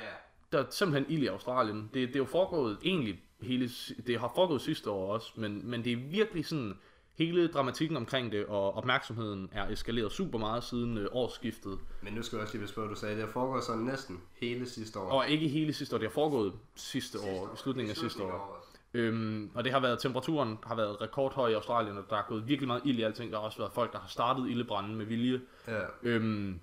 [0.52, 1.82] Der er simpelthen ild i Australien.
[1.94, 3.70] Det, det er jo foregået egentlig hele,
[4.08, 6.74] det har foregået sidste år også, men, men det er virkelig sådan,
[7.20, 11.80] hele dramatikken omkring det og opmærksomheden er eskaleret super meget siden øh, årsskiftet.
[12.02, 14.70] Men nu skal jeg også lige spørge, du sagde, det har foregået sådan næsten hele
[14.70, 15.12] sidste år.
[15.12, 18.66] Og ikke hele sidste år, det har foregået sidste år, i slutningen af sidste år.
[18.94, 22.48] Øhm, og det har været, temperaturen har været rekordhøj i Australien, og der er gået
[22.48, 23.32] virkelig meget ild i alting.
[23.32, 25.42] Der har også været folk, der har startet ildebranden med vilje.
[25.68, 25.82] Ja.
[26.04, 26.60] Øhm,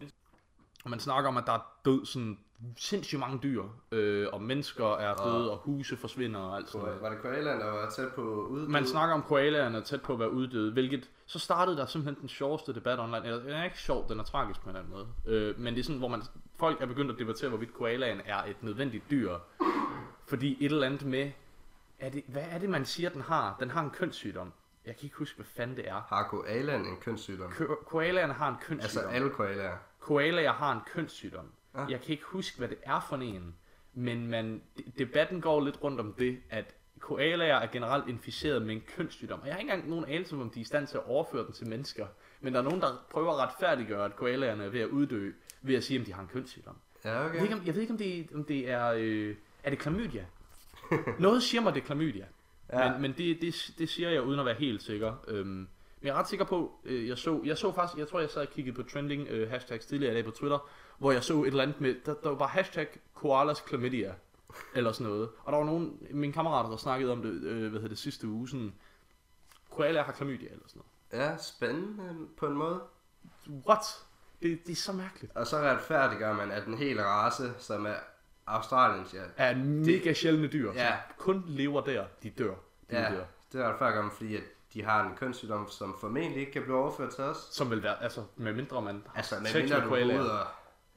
[0.85, 2.38] og man snakker om, at der er død sådan
[2.76, 7.02] sindssygt mange dyr, øh, og mennesker er døde, og huse forsvinder og alt sådan noget.
[7.02, 8.68] Var det koalaen, der var tæt på uddød?
[8.68, 12.20] Man snakker om koalaerne er tæt på at være uddøde, hvilket så startede der simpelthen
[12.20, 13.24] den sjoveste debat online.
[13.24, 15.37] Eller, den er ikke sjov, den er tragisk på en eller anden måde.
[15.37, 16.22] Øh, men det er sådan, hvor man,
[16.59, 19.33] folk er begyndt at debattere, hvorvidt koalaen er et nødvendigt dyr.
[20.26, 21.31] Fordi et eller andet med,
[21.98, 23.57] er det, hvad er det, man siger, den har?
[23.61, 24.52] Den har en kønssygdom.
[24.87, 26.02] Jeg kan ikke huske, hvad fanden det er.
[26.09, 27.52] Har koalaen en kønssygdom?
[27.59, 29.11] Ko- koalaerne har en Altså kønssygdom.
[29.14, 29.76] alle koalaer.
[30.00, 31.46] Koalaer har en kønssygdom.
[31.76, 31.90] Ah.
[31.90, 33.54] Jeg kan ikke huske, hvad det er for en.
[33.94, 34.62] Men man,
[34.98, 39.40] debatten går lidt rundt om det, at koalaer er generelt inficeret med en kønssygdom.
[39.40, 41.44] Og jeg har ikke engang nogen anelse om, de er i stand til at overføre
[41.44, 42.06] den til mennesker.
[42.40, 45.30] Men der er nogen, der prøver at retfærdiggøre, at koalaerne er ved at uddø,
[45.62, 46.76] ved at sige, om de har en kønssygdom.
[47.04, 47.42] Ja, Jeg ved okay.
[47.42, 48.92] ikke, om, jeg ved ikke, om det, om det er...
[48.96, 50.26] Øh, er det klamydia?
[51.18, 52.26] Noget siger mig, det er klamydia.
[52.72, 52.92] Ja.
[52.92, 55.24] Men, men det, det, det siger jeg uden at være helt sikker.
[55.28, 55.68] Øhm,
[56.00, 58.30] men jeg er ret sikker på, øh, jeg så, jeg så faktisk, jeg tror jeg
[58.30, 61.42] sad og kiggede på trending øh, hashtags tidligere i dag på Twitter, hvor jeg så
[61.42, 64.14] et eller andet med, der, der var hashtag koalas chlamydia,
[64.74, 65.28] eller sådan noget.
[65.44, 68.26] Og der var nogen, mine kammerater, der snakkede om det, øh, hvad hedder det, sidste
[68.28, 68.74] uge, sådan,
[69.70, 70.82] koala har chlamydia, eller sådan
[71.12, 72.70] Ja, spændende på en måde.
[73.46, 73.66] noget.
[73.68, 73.85] What?
[74.42, 75.37] Det, det er så mærkeligt.
[75.37, 77.94] Og så retfærdiggør man, at den hele race, som er
[78.46, 80.96] Australiens, ja, Er mega sjældne dyr, Ja.
[81.18, 82.54] kun lever der, de dør.
[82.90, 83.24] De ja dør.
[83.52, 84.42] det er retfærdiggør man, fordi at
[84.74, 87.37] de har en kønssygdom, som formentlig ikke kan blive overført til os.
[87.50, 90.46] Som vil være, altså, med mindre man har Altså, med sex mindre med ud og,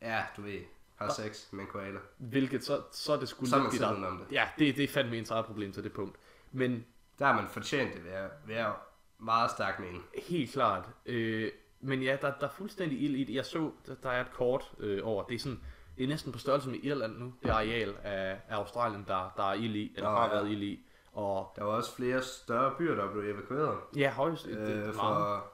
[0.01, 0.59] ja, du ved,
[0.95, 1.99] har sex med en koala.
[2.17, 4.35] hvilket så, så er det sgu Så lidt udenom det.
[4.35, 6.17] Ja, det, det er fandme ens eget problem til det punkt.
[6.51, 6.85] Men
[7.19, 8.73] Der har man fortjent det ved at være
[9.19, 9.87] meget stærk med
[10.23, 10.85] helt klart.
[11.05, 11.51] Øh,
[11.81, 13.35] men ja, der, der er fuldstændig ild i det.
[13.35, 15.23] Jeg så, der, der er et kort øh, over.
[15.23, 15.61] Det er sådan,
[15.97, 17.33] det er næsten på størrelse med Irland nu.
[17.43, 20.33] Det areal af, af Australien, der, der er ild i, eller Nå, har ja.
[20.33, 20.85] været ild i.
[21.13, 23.77] Og Der var også flere større byer, der blev evakueret.
[23.95, 24.45] ja, højst.
[24.45, 25.45] Det, det, Øh, det for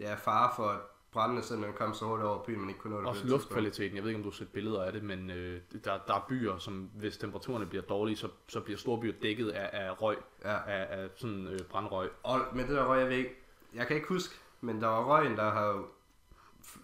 [0.00, 0.78] ja, fare for, at
[1.12, 3.08] brændene simpelthen kom så hurtigt over byen, man ikke kunne nå det.
[3.08, 3.96] Også luftkvaliteten.
[3.96, 6.24] Jeg ved ikke, om du har set billeder af det, men øh, der, der er
[6.28, 10.16] byer, som hvis temperaturerne bliver dårlige, så, så bliver store byer dækket af, af røg,
[10.44, 10.56] Ja.
[10.66, 12.10] af, af sådan øh, brandrøg.
[12.22, 13.34] Og med det der røg, jeg ved ikke,
[13.74, 15.84] jeg kan ikke huske, men der var røgen, der har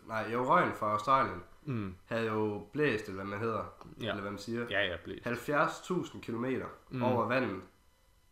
[0.07, 1.95] nej, jo røgen fra Australien, Mm.
[2.05, 3.64] havde jo blæst, eller hvad man hedder,
[4.01, 4.09] Ja.
[4.09, 5.17] eller hvad man siger, Ja, ja, blev.
[5.27, 6.45] 70.000 km
[6.91, 7.03] mm.
[7.03, 7.61] over vandet.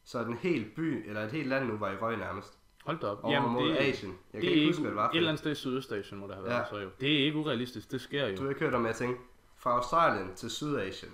[0.07, 2.59] Så en hel by, eller et helt land nu, var i røg nærmest.
[2.85, 3.25] Hold da op.
[3.25, 4.12] Over Jamen, mod det, Asien.
[4.33, 6.27] Jeg det kan ikke huske, hvad det var et eller andet sted i Sydøstasien må
[6.27, 6.64] det have været, Ja.
[6.71, 6.90] så jo.
[7.01, 8.37] Det er ikke urealistisk, det sker jo.
[8.37, 9.23] Du har ikke hørt om, jeg tænkte,
[9.57, 11.12] fra Australien til Sydasien.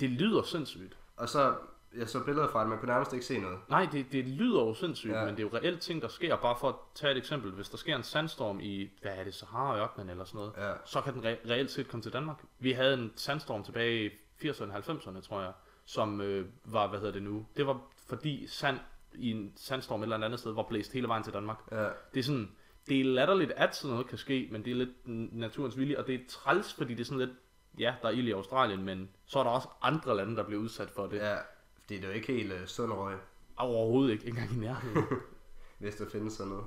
[0.00, 0.96] Det lyder sindssygt.
[1.16, 1.54] Og så
[1.96, 3.58] jeg så billeder fra det, man kunne nærmest ikke se noget.
[3.68, 5.24] Nej, det, det lyder jo sindssygt, ja.
[5.24, 6.36] Men det er jo reelt ting, der sker.
[6.36, 7.50] Bare for at tage et eksempel.
[7.52, 10.72] Hvis der sker en sandstorm i, hvad er det, Sahara-ørkenen eller sådan noget, Ja.
[10.84, 12.42] så kan den re- reelt set komme til Danmark.
[12.58, 14.08] Vi havde en sandstorm tilbage i
[14.48, 15.52] 80'erne, 90'erne, tror jeg,
[15.84, 18.78] som øh, var, hvad hedder det nu, det var fordi sand
[19.14, 21.58] i en sandstorm et eller andet sted var blæst hele vejen til Danmark.
[21.72, 21.88] Ja.
[22.14, 22.50] Det er sådan,
[22.88, 26.06] det er latterligt, at sådan noget kan ske, men det er lidt naturens vilje, og
[26.06, 27.36] det er træls, fordi det er sådan lidt,
[27.78, 30.62] ja, der er ild i Australien, men så er der også andre lande, der bliver
[30.62, 31.16] udsat for det.
[31.16, 31.36] Ja.
[31.74, 33.16] Fordi det er jo ikke helt uh, sund røg,
[33.56, 35.04] Overhovedet ikke, ikke engang i nærheden.
[35.78, 36.66] hvis der findes sådan noget.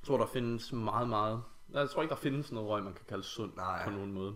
[0.00, 1.42] Jeg tror, der findes meget, meget...
[1.72, 3.84] Jeg tror ikke, der findes noget røg, man kan kalde sund Nej.
[3.84, 4.34] på nogen måde.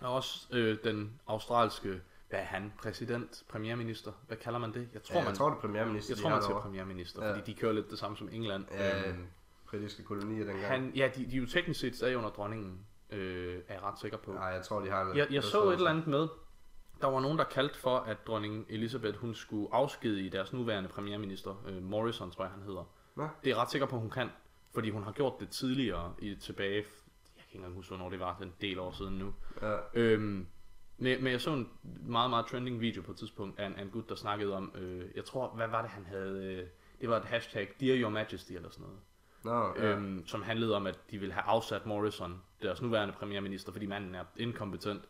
[0.00, 2.00] Og også øh, den australske,
[2.34, 4.88] hvad er han, præsident, premierminister, hvad kalder man det?
[4.94, 7.30] Jeg tror, Ja, jeg man, tror, det er premierminister, jeg tror, man siger premierminister, Ja.
[7.36, 8.64] fordi de kører lidt det samme som England.
[8.70, 9.26] Ja, Øhm,
[9.70, 10.66] britiske kolonier dengang.
[10.66, 12.78] han, ja, de, de er jo teknisk set stadig under dronningen,
[13.10, 14.32] øh, er jeg ret sikker på.
[14.32, 15.16] Nej, jeg tror, de har det.
[15.16, 16.28] Jeg, jeg så et eller andet med,
[17.00, 21.64] der var nogen, der kaldte for, at dronning Elisabeth, hun skulle afskedige deres nuværende premierminister,
[21.68, 22.84] øh, Morrison, tror jeg, han hedder.
[23.16, 23.22] Nå.
[23.22, 24.30] Det er jeg ret sikker på, hun kan,
[24.74, 26.84] fordi hun har gjort det tidligere i tilbage, jeg
[27.36, 29.34] kan ikke engang huske, hvornår det var, den del år siden nu.
[29.62, 29.76] Ja.
[29.94, 30.46] Øhm,
[30.98, 31.68] men, men jeg så en
[32.06, 34.72] meget, meget trending video på et tidspunkt af en, af en gut, der snakkede om,
[34.74, 36.66] øh, jeg tror, hvad var det, han havde, øh,
[37.00, 39.00] det var et hashtag, Dear Your Majesty eller sådan noget
[39.44, 39.92] Nå, ja.
[39.92, 44.14] øhm, som handlede om, at de ville have afsat Morrison, deres nuværende premierminister, fordi manden
[44.14, 45.02] er inkompetent.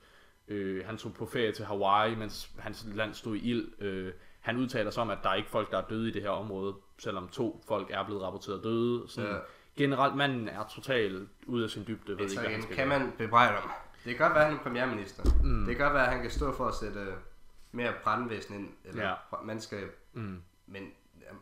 [0.48, 3.82] Øh, han tog på ferie til Hawaii, mens hans land stod i ild.
[3.82, 6.22] Øh, han udtaler sig om, at der er ikke folk, der er døde i det
[6.22, 9.08] her område, selvom to folk er blevet rapporteret døde.
[9.08, 9.36] Sådan, Ja.
[9.76, 12.08] Generelt, manden er totalt ude af sin dybde.
[12.08, 13.70] Ved Men ikke, igen, skal kan man bebrejde ham.
[14.04, 15.22] Det kan godt være, at han er premierminister.
[15.42, 15.66] Mm.
[15.66, 17.12] Det kan godt være, at han kan stå for at sætte øh,
[17.72, 19.14] mere brandvæsen ind, eller Ja.
[19.44, 19.88] mandskab.
[20.12, 20.42] Mm.
[20.66, 20.82] Men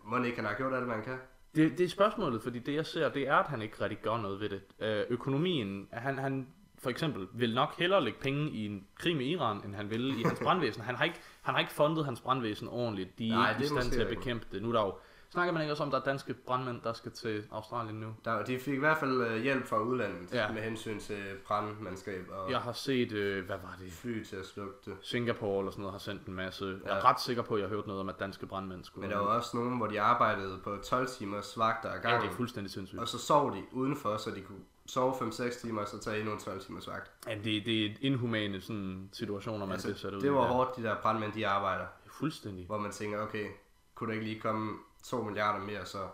[0.05, 1.17] må ikke, han har gjort alt, hvad han kan?
[1.55, 4.17] Det, det er spørgsmålet, fordi det jeg ser, det er, at han ikke rigtig gør
[4.17, 4.61] noget ved det.
[4.81, 6.47] Øh, økonomien, han, han
[6.79, 10.21] for eksempel vil nok hellere lægge penge i en krig med Iran, end han vil
[10.21, 10.83] i hans brandvæsen.
[10.83, 13.19] Han har ikke, han har ikke fundet hans brandvæsen ordentligt.
[13.19, 14.63] De er Nej, ikke i er stand til at bekæmpe det.
[14.63, 14.95] Nu er der jo,
[15.33, 18.15] snakker man ikke også om, at der er danske brandmænd, der skal til Australien nu?
[18.25, 20.43] Der, de fik i hvert fald øh, hjælp fra udlandet Ja.
[20.47, 20.53] ja.
[20.53, 23.93] med hensyn til brandmandskab og Jeg har set, øh, hvad var det?
[23.93, 24.97] fly til at slukke det.
[25.03, 26.65] Singapore eller sådan noget har sendt en masse.
[26.85, 27.11] Jeg er Ja.
[27.11, 29.09] ret sikker på, at jeg har hørt noget om, at danske brandmænd skulle.
[29.09, 32.23] Men der var også nogen, hvor de arbejdede på 12 timers vagter ad ja, gangen.
[32.23, 33.01] det er fuldstændig sindssygt.
[33.01, 36.33] Og så sov de udenfor, så de kunne sove 5-6 timer, og så tage endnu
[36.35, 37.11] en 12 timers vagt.
[37.29, 40.77] Ja, det, det er inhumane sådan, situationer, man altså, bliver sat ud det var hårdt,
[40.77, 41.85] de der brandmænd, de arbejder.
[42.07, 42.67] Fuldstændig.
[42.67, 43.47] Hvor man tænker, okay,
[43.95, 46.09] kunne der ikke lige komme 2 milliarder mere, så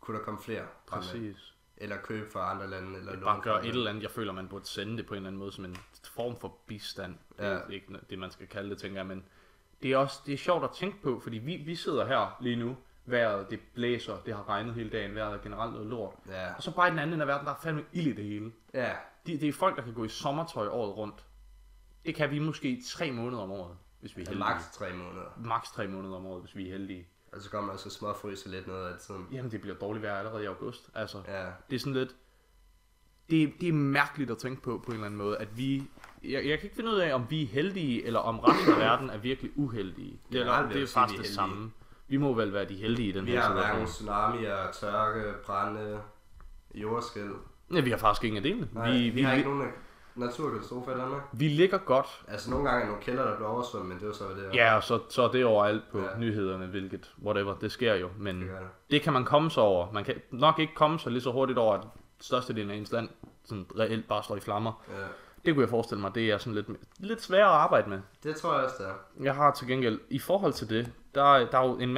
[0.00, 0.66] kunne der komme flere.
[0.86, 1.52] Præcis.
[1.76, 2.98] Eller købe fra andre lande.
[2.98, 5.14] Eller Bare fra gøre andre et eller andet, jeg føler, man burde sende det på
[5.14, 7.14] en eller anden måde, som en form for bistand.
[7.38, 7.58] Det er Ja.
[7.70, 9.24] ikke det, man skal kalde det, tænker jeg, men
[9.82, 12.56] det er også det er sjovt at tænke på, fordi vi, vi sidder her lige
[12.56, 12.76] nu,
[13.06, 16.14] vejret det blæser, det har regnet hele dagen, vejret er generelt noget lort.
[16.28, 16.54] Ja.
[16.54, 18.24] Og så bare i den anden ende af verden, der er fandme ild i det
[18.24, 18.52] hele.
[18.74, 18.92] Ja,
[19.26, 21.24] Det, det er folk, der kan gå i sommertøj året rundt.
[22.06, 24.48] Det kan vi måske i tre måneder om året, hvis vi er det heldige.
[24.54, 25.30] maks 3 måneder.
[25.36, 27.08] Max tre måneder om året, hvis vi er heldige.
[27.36, 29.26] Og så kommer man også småfryse lidt noget af tiden.
[29.32, 30.90] Jamen, det bliver dårligt vejr allerede i august.
[30.94, 32.14] Altså, Ja, det er sådan lidt...
[33.30, 35.82] Det, det er mærkeligt at tænke på, på en eller anden måde, at vi...
[36.24, 38.78] Jeg, jeg kan ikke finde ud af, om vi er heldige, eller om resten af
[38.78, 40.20] verden er virkelig uheldige.
[40.32, 41.70] Det, er, det er faktisk vi det samme.
[42.08, 43.70] Vi må vel være de heldige i den vi her har situation.
[43.70, 46.00] hverken tsunamier, tørke, brænde,
[46.74, 47.32] jordskæld.
[47.74, 48.68] Ja, vi har faktisk ingen af delene.
[48.72, 49.72] Nej, Vi, vi, vi, har vi, ikke nogen
[50.16, 51.22] naturkatastrofer i Danmark.
[51.32, 52.24] vi ligger godt.
[52.28, 54.54] Altså nogle gange er nogle kælder, der bliver oversvømmet, men det er så det.
[54.54, 56.18] Ja, og så, så er det overalt på Ja.
[56.18, 58.10] nyhederne, hvilket, whatever, det sker jo.
[58.18, 58.58] Men Det det.
[58.90, 59.92] det kan man komme sig over.
[59.92, 61.86] Man kan nok ikke komme sig lige så hurtigt over, at
[62.20, 63.08] størstedelen af ens land
[63.44, 64.84] sådan reelt bare står i flammer.
[64.88, 64.94] Ja.
[65.44, 66.66] Det kunne jeg forestille mig, det er sådan lidt,
[66.98, 68.00] lidt sværere at arbejde med.
[68.22, 68.94] Det tror jeg også, det er.
[69.24, 71.96] Jeg har til gengæld, i forhold til det, der, der er jo en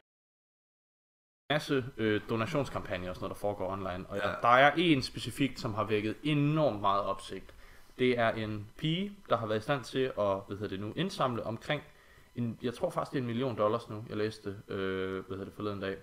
[1.50, 4.04] masse øh, donationskampagner og sådan noget, der foregår online.
[4.08, 4.16] Og.
[4.16, 4.32] Ja.
[4.42, 7.54] der er en specifikt, som har vækket enormt meget opsigt.
[7.98, 10.12] Det er en pige, der har været i stand til at
[10.46, 11.82] hvad hedder det nu, indsamle omkring,
[12.34, 15.44] en, jeg tror faktisk det er en million dollars nu, jeg læste øh, hvad hedder
[15.44, 15.96] det forleden dag,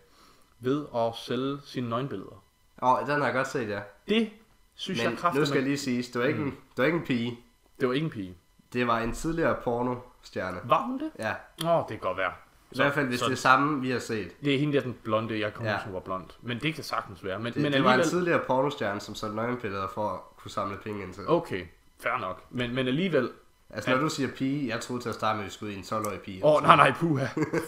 [0.59, 2.43] ved at sælge sine nøgenbilleder.
[2.81, 3.81] Åh, oh, den har jeg godt set, ja.
[4.09, 4.29] Det
[4.75, 6.45] synes Men jeg kraftigt, nu skal jeg lige sige, det var ikke, Mm.
[6.47, 7.39] en, det var ikke en pige.
[7.79, 8.37] det var ikke en pige.
[8.73, 10.57] Det var en tidligere pornostjerne.
[10.63, 11.11] Var hun det?
[11.19, 12.31] Ja, Åh, oh, det kan godt være.
[12.71, 14.31] i hvert fald hvis så- det er samme, vi har set.
[14.45, 15.77] Det er hende der, den blonde, jeg kom ja.
[15.85, 16.25] Hun var blond.
[16.41, 17.39] Men det kan sagtens være.
[17.39, 20.77] Men, Det, men det var en tidligere pornostjerne, som solgte nøgenbilleder for at kunne samle
[20.77, 21.23] penge ind til.
[21.27, 21.65] Okay,
[21.99, 22.43] fair nok.
[22.49, 23.29] Men, men alligevel...
[23.69, 25.77] Altså når du siger pige, jeg troede til at starte med, at vi skulle i
[25.77, 26.45] en 12-årig pige.
[26.45, 27.25] Åh, oh, nej, nej, puha.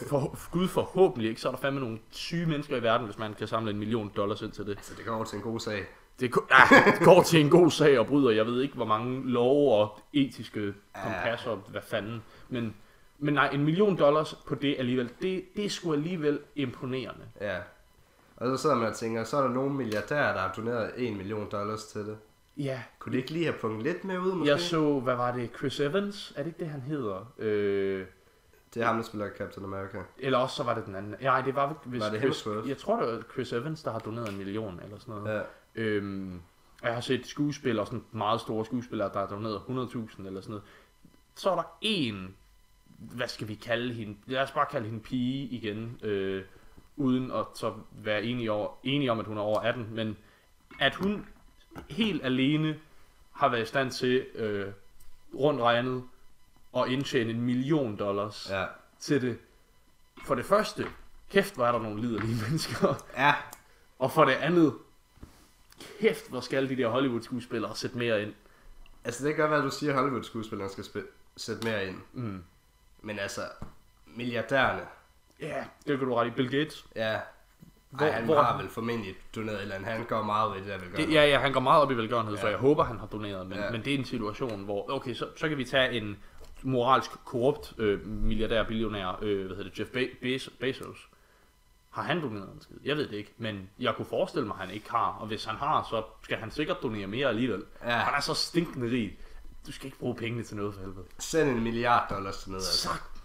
[0.10, 1.42] For, Gud forhåbentlig ikke.
[1.42, 4.12] Så er der fandme nogle syge mennesker i verden, hvis man kan samle en million
[4.16, 4.80] dollars ind til det.
[4.82, 5.86] Så det går over til en god sag.
[6.20, 8.32] Det gå- ja, det går til en god sag og bryder.
[8.32, 12.24] Jeg ved ikke, hvor mange love og etiske kompasser, hvad fanden.
[12.50, 12.76] Men,
[13.20, 17.24] men nej, en million dollars på det alligevel, det, det er sgu alligevel imponerende.
[17.42, 17.58] Ja.
[18.38, 21.18] Og så sidder man og tænker, så er der nogle milliardærer, der har doneret 1
[21.18, 22.18] million dollars til det.
[22.58, 24.52] Ja, Kunne de ikke lige have punkt lidt med ud, måske?
[24.52, 27.34] Jeg så, hvad var det, Chris Evans, er det ikke det, han hedder?
[27.38, 28.06] Øh,
[28.74, 29.98] Det er ham, der spiller Captain America.
[30.20, 31.16] Eller også så var det den anden.
[31.22, 32.70] Ja, det var hvis Var det Chris, Hemsworth?
[32.70, 35.36] Jeg tror, det var Chris Evans, der har doneret en million eller sådan noget.
[35.76, 35.82] Ja.
[35.82, 36.42] Øhm,
[36.82, 40.52] og jeg har set skuespillere, sådan meget store skuespillere, der har doneret 100.000 eller sådan
[40.52, 40.64] noget.
[41.36, 42.36] Så er der en,
[42.88, 44.18] hvad skal vi kalde hende?
[44.26, 46.44] Lad os bare kalde hende pige igen, øh,
[46.96, 50.18] uden at så være enige, over, enige om, at hun er over 18, men
[50.80, 51.26] at hun
[51.90, 52.80] helt alene
[53.32, 54.68] har været i stand til øh,
[55.36, 56.04] rundt regnet
[56.78, 58.66] at indtjene en million dollars Ja.
[59.00, 59.38] til det.
[60.26, 60.88] For det første,
[61.30, 63.06] kæft, hvor er der nogle liderlige mennesker.
[63.18, 63.34] Ja.
[64.00, 64.74] Og for det andet,
[66.00, 68.34] kæft, hvor skal de der Hollywood-skuespillere sætte mere ind.
[69.04, 71.04] Altså, det kan godt være, at du siger, at Hollywood-skuespillerne skal
[71.38, 71.98] sætte mere ind.
[72.14, 72.44] Mm.
[73.02, 73.42] Men altså,
[74.06, 74.82] milliardærerne,
[75.40, 76.30] Ja, det kan du ret i.
[76.30, 76.86] Bill Gates.
[76.96, 77.20] ja.
[77.90, 79.90] Hvor- Ej, han hvor- har vel formentlig doneret et eller andet.
[79.92, 81.08] Han går meget ved det der velgørenhed.
[81.08, 82.42] Det, ja, ja, han går meget op i velgørenhed, ja.
[82.42, 83.48] så jeg håber, han har doneret.
[83.48, 83.72] Men, ja.
[83.72, 86.18] Men det er en situation, hvor, okay, så, så kan vi tage en
[86.64, 91.08] moralsk korrupt øh, milliardær, billionær, øh, hvad hedder det, Jeff Be- Bez- Bezos.
[91.90, 92.76] Har han doneret en skid?
[92.84, 95.18] Jeg ved det ikke, men jeg kunne forestille mig, at han ikke har.
[95.20, 97.64] Og hvis han har, så skal han sikkert donere mere alligevel.
[97.84, 97.90] Ja.
[97.90, 99.18] Han er så stinkende rig.
[99.68, 101.06] Du skal ikke bruge pengene til noget for helvede.
[101.20, 102.82] Send en milliard dollars til noget, altså.
[102.88, 103.17] Sagtens.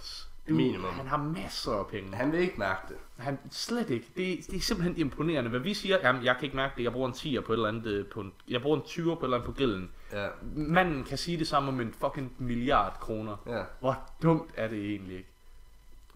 [0.46, 0.90] Minimum.
[0.90, 2.14] Han har masser af penge.
[2.14, 2.96] Han vil ikke mærke det.
[3.16, 4.06] Han, slet ikke.
[4.16, 5.50] Det, det er simpelthen imponerende.
[5.50, 6.84] Hvad vi siger, jamen, jeg kan ikke mærke det.
[6.84, 9.04] Jeg bruger en 10'er på et eller andet, øh, på en, jeg bruger en 20'er
[9.04, 9.90] på et eller andet på grillen.
[10.12, 10.28] Ja.
[10.54, 13.36] Manden kan sige det samme om en fucking milliard kroner.
[13.46, 13.62] Ja.
[13.80, 15.28] Hvor dumt er det egentlig ikke?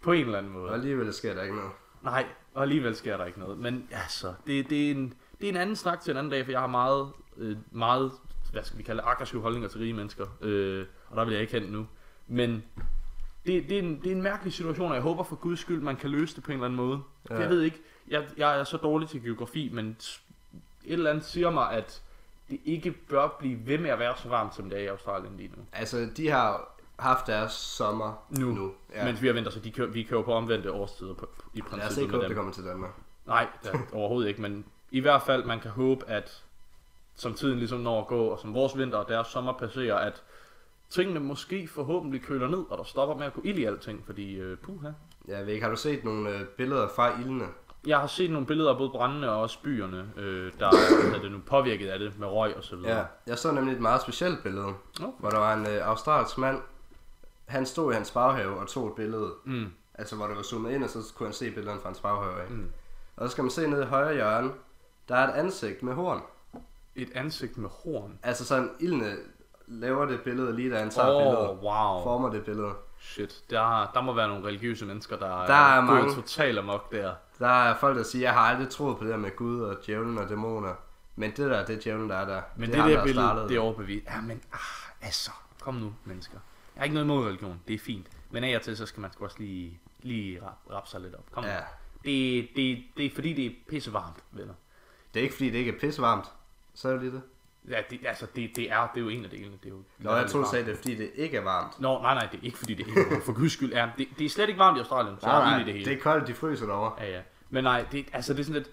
[0.03, 0.69] På en eller anden måde.
[0.69, 1.71] Og alligevel sker der ikke noget.
[2.03, 3.59] Nej, og alligevel sker der ikke noget.
[3.59, 6.45] Men altså, det, det, er, en, det er en anden snak til en anden dag,
[6.45, 8.13] for jeg har meget, øh, meget
[8.53, 10.27] hvad skal vi kalde aggressive holdninger til rige mennesker.
[10.41, 11.87] Øh, og der vil jeg ikke hen nu.
[12.27, 12.65] Men
[13.47, 15.81] det, det, er en, det er en mærkelig situation, og jeg håber for guds skyld,
[15.81, 17.01] man kan løse det på en eller anden måde.
[17.31, 17.39] Ja.
[17.39, 19.97] Jeg ved ikke, jeg, jeg er så dårlig til geografi, men
[20.85, 22.03] et eller andet siger mig, at
[22.51, 25.37] det ikke bør blive ved med at være så varmt, som det er i Australien
[25.37, 25.63] lige nu.
[25.73, 28.47] Altså, de har haft deres sommer Nu.
[28.47, 28.73] nu.
[28.95, 29.05] Ja.
[29.05, 31.65] Mens vi har ventet, så de kører, vi kører på omvendte årstider på, i Lad
[31.65, 32.91] os princippet ikke håbe, det kommer til Danmark.
[33.27, 36.43] Nej, det er overhovedet ikke, men i hvert fald, man kan håbe, at
[37.15, 40.23] som tiden ligesom når at gå, og som vores vinter og deres sommer passerer, at
[40.91, 44.35] tingene måske forhåbentlig køler ned, og der stopper med at gå ild i alting, fordi
[44.35, 44.89] øh, puha.
[45.29, 47.45] Jeg ved ikke, har du set nogle øh, billeder fra ildene?
[47.87, 50.67] Jeg har set nogle billeder af både brændende og også byerne, øh, der
[51.17, 52.99] er det nu påvirket af det med røg og så videre.
[52.99, 53.05] Ja.
[53.27, 54.67] Jeg så nemlig et meget specielt billede,
[55.03, 55.13] Okay.
[55.19, 56.59] hvor der var en øh, australsk mand.
[57.47, 59.33] Han stod i hans baghave og tog et billede.
[59.45, 59.67] Mm.
[59.95, 62.41] Altså, hvor det var zoomet ind, og så kunne han se billederne fra hans baghave
[62.43, 62.51] af.
[62.51, 62.71] Mm.
[63.17, 64.51] Og så skal man se nede i højre hjørne,
[65.09, 66.21] der er et ansigt med horn.
[66.95, 68.19] Et ansigt med horn.
[68.23, 69.17] Altså sådan, ildene
[69.67, 71.49] laver det billede lige da han tager Åh, billedet.
[71.49, 72.03] wow.
[72.03, 72.73] Former det billede.
[73.01, 76.15] Shit, der, der må være nogle religiøse mennesker, der, Der er gået mange.
[76.15, 77.15] totalt amok der.
[77.39, 79.77] Der er folk, der siger, jeg har aldrig troet på det der med Gud og
[79.87, 80.75] djævlen og dæmoner.
[81.17, 82.43] Men det der, det er djævlen, der er der.
[82.57, 84.07] Men det, er det der der billede, startede det er overbevist.
[84.07, 84.59] Ja, men ah,
[85.07, 86.39] altså, kom nu, mennesker.
[86.75, 88.07] Jeg har ikke noget imod religion, det er fint.
[88.31, 91.15] Men af og til, så skal man sgu også lige, lige rap, rap sig lidt
[91.15, 91.25] op.
[91.33, 91.51] Kom nu.
[91.51, 91.61] Ja.
[92.05, 94.55] Det, det, det er fordi, det er pisse varmt, venner.
[95.15, 96.25] Det er ikke fordi, det ikke er pissevarmt.
[96.75, 97.23] Så er det lige det.
[97.71, 99.53] Ja, det, altså, det, det, er, det er jo en af delene.
[99.63, 101.81] Det er jo Nå, jeg troede, du sagde det, fordi det ikke er varmt.
[101.81, 103.89] Nå, nej, nej, det er ikke fordi, det er for guds skyld er.
[103.99, 105.85] Det, det er slet ikke varmt i Australien, så Nej, nej, det hele.
[105.85, 106.93] det er koldt, de fryser derovre.
[107.05, 107.21] Ja, ja.
[107.51, 108.71] Men nej, det, altså det er sådan lidt...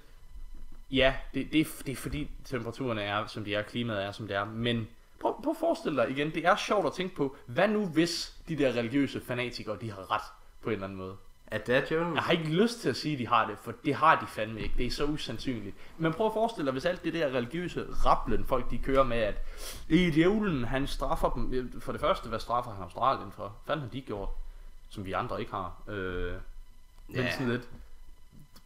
[0.92, 4.28] Ja, det, det, er, det er fordi temperaturerne er, som de er, klimaet er, som
[4.28, 4.46] det er.
[4.46, 4.88] Men
[5.22, 8.34] prøv, prøv at forestille dig igen, det er sjovt at tænke på, hvad nu hvis
[8.48, 10.24] de der religiøse fanatikere, de har ret
[10.62, 11.16] på en eller anden måde?
[11.54, 12.16] At det er djævlen?
[12.16, 14.28] Jeg har ikke lyst til at sige, at de har det, for det har de
[14.28, 14.76] fandme ikke.
[14.78, 15.76] Det er så usandsynligt.
[15.98, 19.18] Men prøv at forestille dig, hvis alt det der religiøse rapplen, folk de kører med,
[19.18, 19.36] at
[19.90, 21.82] er djævlen, han straffer dem.
[21.82, 23.56] For det første, hvad straffer han Australien for?
[23.66, 24.30] Hvad har de gjort,
[24.90, 25.82] som vi andre ikke har?
[25.88, 26.34] Øh,
[27.08, 27.32] men Ja.
[27.32, 27.70] sådan lidt.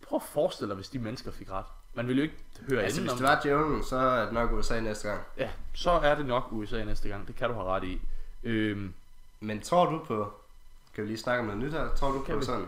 [0.07, 1.65] Prøv at forestille dig, hvis de mennesker fik ret.
[1.93, 2.37] Man ville jo ikke
[2.69, 5.21] høre Altså, hvis om det var djævlen, så er det nok USA næste gang.
[5.37, 7.27] Ja, så er det nok USA næste gang.
[7.27, 8.01] Det kan du have ret i.
[8.43, 8.93] Øhm,
[9.39, 10.33] Men tror du på,
[10.97, 12.45] kan vi lige snakke om noget nyt her, tror du Kan på vi?
[12.45, 12.65] sådan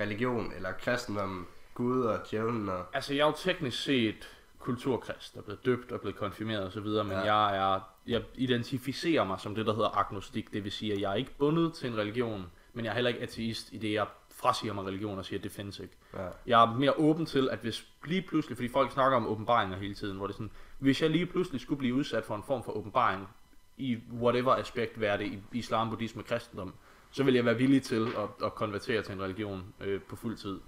[0.00, 2.84] religion eller kristendom, Gud og djævlen og...
[2.92, 6.82] Altså, jeg er jo teknisk set kulturkrist, der er blevet døbt og blevet konfirmeret osv.,
[6.86, 7.34] men Ja.
[7.34, 10.52] jeg, er, jeg identificerer mig som det, der hedder agnostik.
[10.52, 13.08] Det vil sige, at jeg er ikke bundet til en religion, men jeg er heller
[13.08, 15.94] ikke ateist i det, jeg frasiger mig religion og siger, at det findes ikke.
[16.14, 16.26] Ja.
[16.46, 19.94] Jeg er mere åben til, at hvis lige pludselig, fordi folk snakker om åbenbaringer hele
[19.94, 22.64] tiden, hvor det er sådan, hvis jeg lige pludselig skulle blive udsat for en form
[22.64, 23.28] for åbenbaring,
[23.76, 26.74] i whatever aspekt, være det i islam, buddhisme, kristendom,
[27.12, 30.36] så vil jeg være villig til at, at konvertere til en religion øh, på fuld
[30.36, 30.60] tid.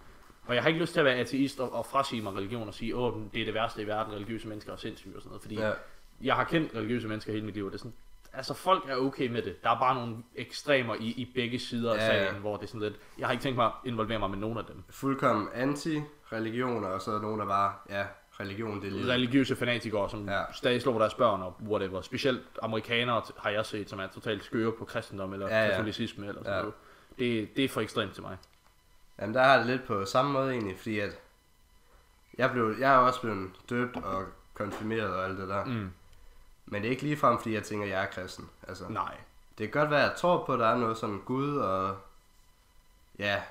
[0.46, 2.74] Og jeg har ikke lyst til at være ateist og, og frasige mig religion og
[2.74, 5.42] sige, åh, det er det værste i verden, religiøse mennesker er sindssyge og sådan noget.
[5.42, 5.72] Fordi Ja.
[6.22, 7.94] jeg har kendt religiøse mennesker hele mit liv, og det er sådan,
[8.32, 9.62] altså folk er okay med det.
[9.64, 12.24] Der er bare nogle ekstremer i, i begge sider af Ja, ja.
[12.26, 14.38] sagen, hvor det er sådan lidt, jeg har ikke tænkt mig at involvere mig med
[14.38, 14.82] nogen af dem.
[14.90, 18.04] Fuldkommen anti-religioner, og så nogen, der bare, ja,
[18.40, 20.42] religion, det er religiøse fanatikere, som Ja.
[20.52, 22.02] stadig slår deres børn op, whatever.
[22.02, 26.26] Specielt amerikanere har jeg set, som er totalt skøre på kristendom eller Ja, ja, katolicisme
[26.26, 26.58] eller sådan ja.
[26.60, 26.74] noget.
[27.18, 28.36] Det, det er for ekstremt til mig.
[29.20, 31.18] Jamen der har det lidt på samme måde egentlig, fordi at
[32.38, 35.64] jeg, blev, jeg er også blevet døbt og konfirmeret og alt det der.
[35.64, 35.90] Mm.
[36.66, 38.50] Men det er ikke ligefrem, fordi jeg tænker, at jeg er kristen.
[38.68, 39.16] Altså, Nej.
[39.58, 41.96] det kan godt være, at jeg tror på, at der er noget sådan Gud og
[43.18, 43.42] ja,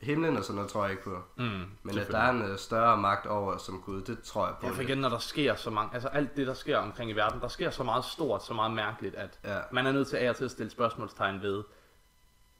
[0.00, 1.18] himlen og sådan noget, tror jeg ikke på.
[1.36, 4.54] Mm, Men at der er en øh, større magt over som Gud, det tror jeg
[4.60, 4.66] på.
[4.66, 7.12] Ja, for igen, når der sker så mange, altså alt det, der sker omkring i
[7.12, 9.58] verden, der sker så meget stort, så meget mærkeligt, at Ja.
[9.72, 11.62] man er nødt til af og til at stille spørgsmålstegn ved,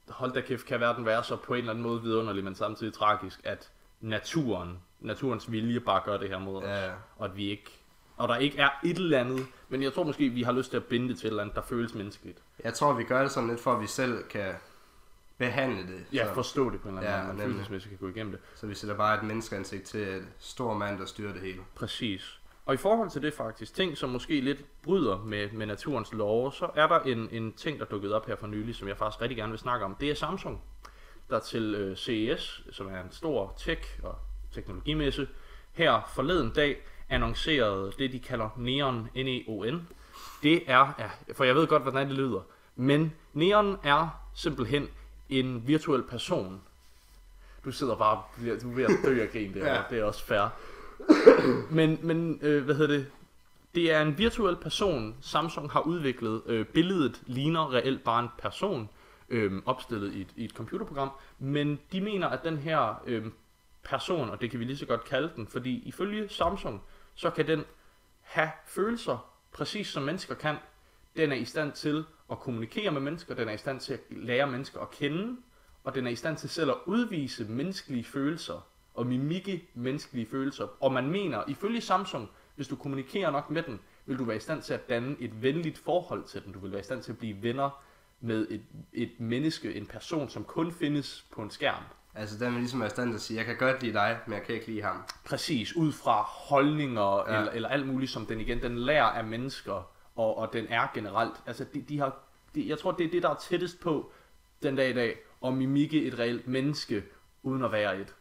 [0.09, 2.93] hold da kæft, kan verden være så på en eller anden måde vidunderlig, men samtidig
[2.93, 6.91] tragisk, at naturen, naturens vilje bare gør det her mod os, ja.
[7.17, 7.71] og at vi ikke,
[8.17, 10.77] og der ikke er et eller andet, men jeg tror måske, vi har lyst til
[10.77, 12.37] at binde det til et eller andet, der føles menneskeligt.
[12.63, 14.53] Jeg tror, vi gør det sådan lidt, for at vi selv kan
[15.45, 16.05] behandle det.
[16.13, 17.81] Ja, så, forstå det på en eller anden Ja, måde, man nemlig.
[17.81, 18.41] kan gå igennem det.
[18.55, 21.59] så vi sætter bare et menneskeansigt til et stor mand, der styrer det hele.
[21.75, 22.37] Præcis.
[22.65, 26.53] Og i forhold til det faktisk, ting som måske lidt bryder med, med naturens love,
[26.53, 29.21] så er der en, en ting, der dukkede op her for nylig, som jeg faktisk
[29.21, 29.95] rigtig gerne vil snakke om.
[29.99, 30.61] Det er Samsung,
[31.29, 34.15] der til øh, CES, som er en stor tech- og
[34.51, 35.27] teknologimesse,
[35.71, 36.77] her forleden dag
[37.09, 39.87] annoncerede det, de kalder Neon, N-E-O-N.
[40.43, 42.41] Det er, ja, for jeg ved godt, hvordan det lyder,
[42.75, 44.87] men Neon er simpelthen
[45.31, 46.61] en virtuel person.
[47.65, 48.21] Du sidder bare,
[48.61, 49.81] du er ved at dø af grin der, Ja.
[49.89, 50.47] det er også fair.
[51.71, 53.07] Men, men øh, hvad hedder det?
[53.75, 56.41] Det er en virtuel person, Samsung har udviklet.
[56.45, 58.89] Øh, billedet ligner reelt bare en person,
[59.29, 61.09] øh, opstillet i et, i et computerprogram.
[61.39, 63.25] Men de mener, at den her øh,
[63.83, 66.81] person, og det kan vi lige så godt kalde den, fordi ifølge Samsung,
[67.15, 67.63] så kan den
[68.21, 70.55] have følelser, præcis som mennesker kan.
[71.17, 73.99] Den er i stand til at kommunikere med mennesker, den er i stand til at
[74.09, 75.37] lære mennesker at kende,
[75.83, 80.67] og den er i stand til selv at udvise menneskelige følelser og mimikke menneskelige følelser.
[80.83, 84.39] Og man mener, ifølge Samsung, hvis du kommunikerer nok med den, vil du være i
[84.39, 86.53] stand til at danne et venligt forhold til den.
[86.53, 87.81] Du vil være i stand til at blive venner
[88.21, 88.61] med et,
[88.93, 91.83] et menneske, en person, som kun findes på en skærm.
[92.15, 94.19] Altså den vil ligesom være i stand til at sige, jeg kan godt lide dig,
[94.27, 95.03] men jeg kan ikke lide ham.
[95.25, 97.39] Præcis, ud fra holdninger Ja.
[97.39, 99.91] eller, eller alt muligt, som den igen, den lærer af mennesker,
[100.21, 101.33] og, og den er generelt.
[101.45, 102.15] Altså, de, de har,
[102.55, 104.11] de, jeg tror, det er det, der er tættest på
[104.63, 107.03] den dag i dag, at mimikke et reelt menneske,
[107.43, 108.15] uden at være et.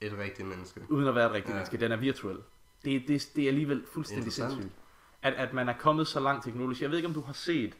[0.00, 0.80] Et rigtigt menneske.
[0.88, 1.54] Uden at være et rigtigt Ja.
[1.54, 1.76] menneske.
[1.80, 2.36] Den er virtuel.
[2.84, 4.68] Det, det, det er alligevel fuldstændig sindssygt.
[5.22, 6.82] At, at man er kommet så langt teknologisk.
[6.82, 7.74] Jeg ved ikke, om du har set,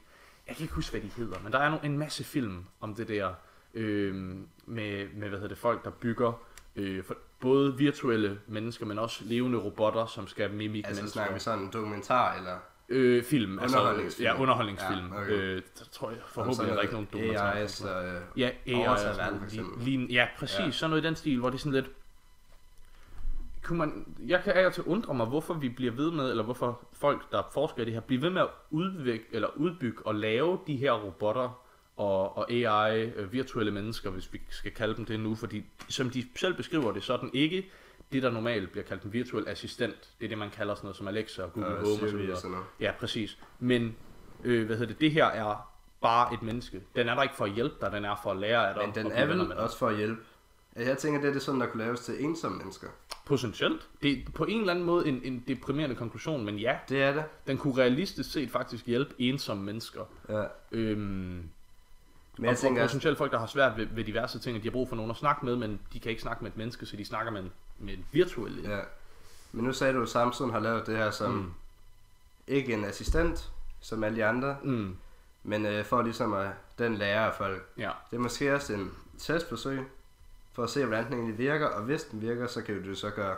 [0.48, 2.94] jeg kan ikke huske, hvad de hedder, men der er no, en masse film om
[2.94, 3.34] det der,
[3.74, 6.32] øh, med, med, hvad hedder det, folk, der bygger
[6.76, 11.12] øh, for, både virtuelle mennesker, men også levende robotter, som skal mimikke Altså mennesker.
[11.18, 12.58] snakker vi sådan en dokumentar, eller
[12.90, 13.78] Øh, film, altså,
[14.20, 15.12] ja, underholdningsfilm.
[15.12, 15.32] Ja, okay.
[15.32, 17.52] øh, der tror jeg forhåbentlig er der ikke nogen dokumentar.
[17.52, 19.84] AI's, og, øh, Ja, AI verden, eksempel.
[19.84, 20.58] Lige, ja, præcis.
[20.58, 20.70] Ja.
[20.70, 21.90] Sådan noget i den stil, hvor det er sådan lidt...
[23.62, 26.88] Kunne man, jeg kan af til undre mig, hvorfor vi bliver ved med, eller hvorfor
[26.92, 30.58] folk, der forsker i det her, bliver ved med at udvikle, eller udbygge og lave
[30.66, 31.62] de her robotter
[31.96, 36.10] og, og AI, øh, virtuelle mennesker, hvis vi skal kalde dem det nu, fordi som
[36.10, 37.70] de selv beskriver det, så er den ikke
[38.12, 40.08] det, der normalt bliver kaldt en virtuel assistent.
[40.18, 42.16] Det er det, man kalder sådan noget som Alexa og Google og Home og så
[42.16, 42.32] videre.
[42.32, 42.66] og sådan noget.
[42.80, 43.38] Ja, præcis.
[43.58, 43.96] Men,
[44.44, 46.82] øh, hvad hedder det, det her er bare et menneske.
[46.96, 48.86] Den er der ikke for at hjælpe dig, den er for at lære af dig.
[48.86, 50.20] Men den er vel også for at hjælpe.
[50.76, 52.88] Jeg tænker, det er det sådan, der kunne laves til ensomme mennesker.
[53.26, 53.88] Potentielt.
[54.02, 57.12] Det er på en eller anden måde en, en deprimerende konklusion, men ja, Det er
[57.12, 57.24] det.
[57.46, 60.00] den kunne realistisk set faktisk hjælpe ensomme mennesker.
[60.28, 60.44] Ja.
[60.72, 61.50] Øhm, Men
[62.40, 64.72] jeg og tænker potentielt folk, der har svært ved, ved diverse ting, at de har
[64.72, 66.96] brug for nogen at snakke med, men de kan ikke snakke med et menneske, så
[66.96, 68.62] de snakker med en, med en virtuel.
[68.62, 68.76] Ja.
[68.76, 68.82] ja.
[69.52, 71.52] Men nu sagde du, at Samsung har lavet det her som Mm.
[72.46, 74.96] ikke en assistent, som alle de andre, Mm,
[75.42, 77.68] men øh, for ligesom at den lærer af folk.
[77.78, 77.90] ja.
[78.10, 79.80] Det er måske også en testforsøg,
[80.52, 83.10] for at se, hvordan den egentlig virker, og hvis den virker, så kan du så
[83.10, 83.36] gøre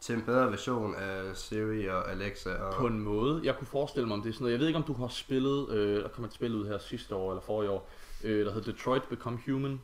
[0.00, 2.50] til en bedre version af Siri og Alexa.
[2.54, 2.74] Og...
[2.74, 3.40] På en måde.
[3.44, 4.52] Jeg kunne forestille mig, om det er sådan noget.
[4.52, 7.14] Jeg ved ikke, om du har spillet, øh, der kom et spil ud her sidste
[7.14, 7.88] år, eller forrige år,
[8.24, 9.80] øh, der hedder Detroit Become Human.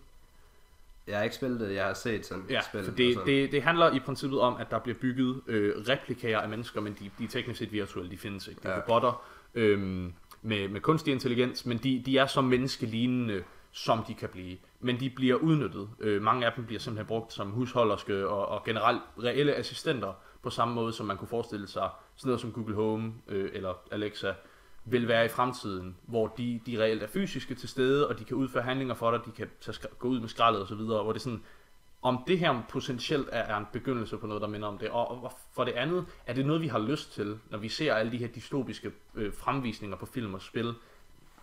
[1.08, 2.84] Jeg har ikke spillet det, jeg har set sådan Ja, et spil.
[2.84, 6.48] for det, det, det handler i princippet om, at der bliver bygget øh, replikager af
[6.48, 8.60] mennesker, men de, de er teknisk set virtuelle, de findes ikke.
[8.60, 8.80] Det er Ja.
[8.80, 9.22] robotter
[9.54, 13.42] øhm, med, med kunstig intelligens, men de, de er så menneskelignende,
[13.72, 14.56] som de kan blive.
[14.80, 15.88] Men de bliver udnyttet.
[16.00, 20.50] Øh, mange af dem bliver simpelthen brugt som husholderske og, og generelt reelle assistenter, på
[20.50, 24.32] samme måde som man kunne forestille sig sådan noget som Google Home øh, eller Alexa
[24.90, 28.36] vil være i fremtiden, hvor de, de reelt er fysiske til stede, og de kan
[28.36, 31.22] udføre handlinger for dig, de kan tage, gå ud med skraldet osv., hvor det er
[31.24, 31.42] sådan,
[32.02, 34.88] om det her potentielt er, er en begyndelse på noget, der minder om det.
[34.90, 37.94] Og, og for det andet, er det noget, vi har lyst til, når vi ser
[37.94, 40.74] alle de her dystopiske øh, fremvisninger på film og spil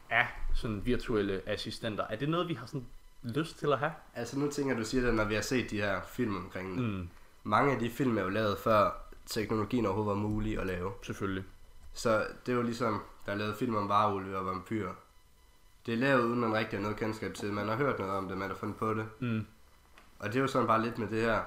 [0.09, 2.03] af sådan virtuelle assistenter.
[2.09, 2.85] Er det noget, vi har sådan
[3.23, 3.91] lyst til at have?
[4.15, 6.83] Altså nu tænker du siger det, når vi har set de her film omkring det.
[6.83, 7.09] Mm,
[7.43, 8.91] Mange af de film er jo lavet før
[9.25, 10.91] teknologien overhovedet var mulig at lave.
[11.03, 11.43] selvfølgelig.
[11.95, 14.93] Så det jo ligesom, der er lavet film om varulve og vampyrer.
[15.85, 17.53] det er lavet uden man rigtig har noget kendskab til.
[17.53, 19.07] Man har hørt noget om det, man har fundet på det.
[19.19, 19.45] Mm.
[20.19, 21.41] Og det er jo sådan bare lidt med det her.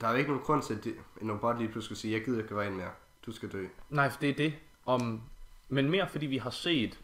[0.00, 0.86] Der er jo ikke nogen grund til, at
[1.22, 2.90] en robot lige pludselig sige, jeg gider ikke være en mere.
[3.26, 3.66] Du skal dø.
[3.90, 4.54] Nej, for det er det.
[4.86, 5.22] Om,
[5.68, 7.00] men mere fordi vi har set,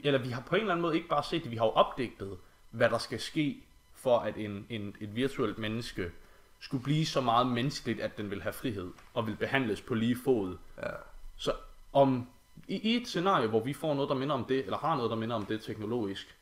[0.00, 1.70] eller vi har på en eller anden måde ikke bare set det, vi har jo
[1.70, 2.38] opdigtet,
[2.70, 3.64] hvad der skal ske,
[3.94, 6.12] for at en, en, et virtuelt menneske
[6.60, 10.16] skulle blive så meget menneskeligt, at den vil have frihed, og vil behandles på lige
[10.24, 10.56] fod.
[10.78, 10.88] Ja.
[11.42, 11.52] Så
[11.92, 12.26] om
[12.68, 15.10] i, i et scenarie, hvor vi får noget, der minder om det, eller har noget,
[15.10, 16.36] der minder om det teknologisk,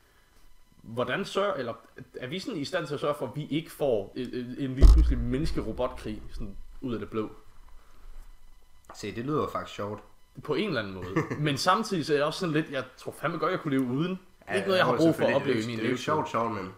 [0.82, 1.74] hvordan sørger, eller
[2.14, 4.26] er vi sådan i stand til at sørge for, at vi ikke får en,
[4.58, 7.30] en, lige pludselig menneske-robotkrig sådan ud af det blå?
[8.94, 10.02] Se, det lyder jo faktisk sjovt.
[10.44, 11.14] På en eller anden måde.
[11.46, 13.88] Men samtidig så er jeg også sådan lidt, jeg tror fandme godt, jeg kunne leve
[13.90, 14.20] uden.
[14.48, 15.96] Ja, ikke noget, jeg har brug for at opleve i min jo- Det er jo
[15.96, 16.72] sjovt, sjovt, men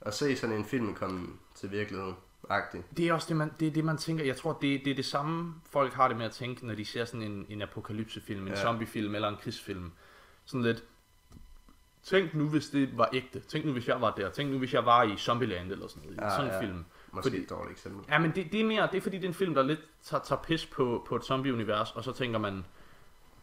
[0.00, 2.16] at se sådan en film komme til virkeligheden.
[2.48, 2.96] Agtigt.
[2.96, 4.24] Det er også det, man, det, er det, man tænker.
[4.24, 6.84] Jeg tror, det, det er det samme, folk har det med at tænke, når de
[6.84, 8.62] ser sådan en, en apokalypsefilm, en Ja.
[8.62, 9.92] zombiefilm eller en krigsfilm.
[10.44, 10.84] Sådan lidt,
[12.02, 13.40] tænk nu, hvis det var ægte.
[13.40, 14.30] Tænk nu, hvis jeg var der.
[14.30, 16.18] Tænk nu, hvis jeg var i Zombieland eller sådan noget.
[16.20, 16.60] Ja, sådan en ja.
[16.60, 16.84] film.
[17.12, 18.04] Måske Fordi- et dårligt eksempel.
[18.08, 19.80] Ja, men det, det er mere, det er fordi, det er en film, der lidt
[20.02, 22.64] tager, tager pis på, på et zombie-univers, og så tænker man,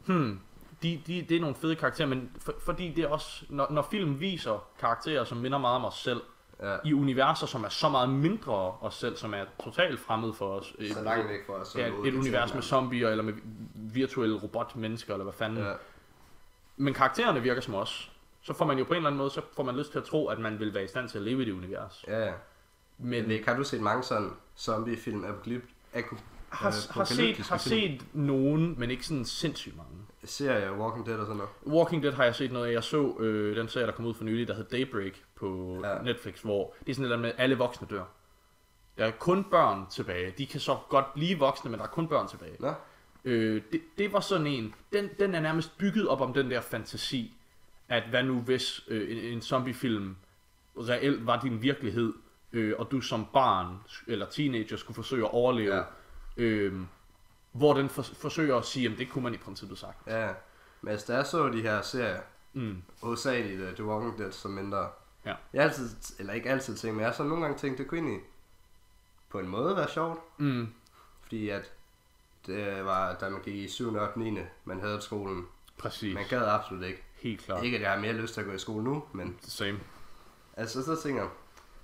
[0.06, 0.40] hmm,
[0.84, 3.88] de, de, det er nogle fede karakterer, men for, fordi det er også, når, når
[3.92, 6.22] film viser karakterer, som minder meget om os selv,
[6.62, 6.78] Ja.
[6.86, 10.74] i universer, som er så meget mindre os selv, som er totalt fremmed for os.
[10.80, 11.76] Et, Så langt væk fra os.
[11.76, 13.34] ja, et univers med zombier, eller med
[13.76, 15.64] virtuelle robotmennesker, eller hvad fanden.
[15.64, 15.74] Ja.
[16.78, 18.12] Men karaktererne virker som os.
[18.42, 20.06] Så får man jo på en eller anden måde, så får man lyst til at
[20.06, 22.06] tro, at man vil være i stand til at leve i det univers.
[22.08, 22.34] Ja, ja.
[22.98, 26.16] Men Men har du set mange sådan zombie-film, apokalyp, ako,
[26.50, 27.82] har, øh, har, set, har film?
[27.82, 29.92] set nogen, men ikke sådan sindssygt mange.
[30.24, 31.52] Serier, Walking Dead og sådan noget?
[31.80, 32.74] Walking Dead har jeg set noget af.
[32.74, 35.96] Jeg så øh, den serie, der kom ud for nylig, der hed Daybreak på Ja.
[35.96, 36.02] ja.
[36.02, 38.04] Netflix, hvor det er sådan noget med, at alle voksne dør.
[38.98, 40.34] Der er kun børn tilbage.
[40.38, 42.56] De kan så godt blive voksne, men der er kun børn tilbage.
[42.60, 42.74] Nå?
[43.26, 46.62] Øh, det, det var sådan en, den, den er nærmest bygget op om den der
[46.62, 47.34] fantasi,
[47.90, 50.16] at hvad nu hvis øh, en, en zombiefilm
[50.78, 52.14] reelt var din virkelighed,
[52.54, 53.76] øh, og du som barn
[54.08, 55.82] eller teenager skulle forsøge at overleve, Ja.
[56.38, 56.44] ja.
[56.44, 56.74] øh,
[57.52, 59.98] hvor den for, forsøger at sige, at det kunne man i princippet sagt.
[60.08, 60.30] Ja,
[60.82, 62.22] men altså, da jeg så de her serier,
[62.54, 62.84] Mm.
[63.02, 64.90] hovedsageligt uh, The Walking Dead som mindre,
[65.26, 65.36] Ja.
[65.54, 65.90] jeg altid,
[66.20, 68.22] eller ikke altid tænkt, men jeg har så nogle gange tænkt, det kunne egentlig
[69.30, 70.74] på en måde være sjovt, Mm.
[71.22, 71.72] fordi at
[72.46, 73.94] det var, da man gik i 7.
[73.96, 74.20] og 8.
[74.20, 74.40] 9.
[74.66, 75.48] man havde skolen.
[75.78, 76.14] Præcis.
[76.16, 77.04] Man gad absolut ikke.
[77.16, 77.64] Helt klart.
[77.64, 79.80] Ikke at jeg har mere lyst til at gå i skole nu, men Same.
[80.58, 81.32] altså så tænker jeg,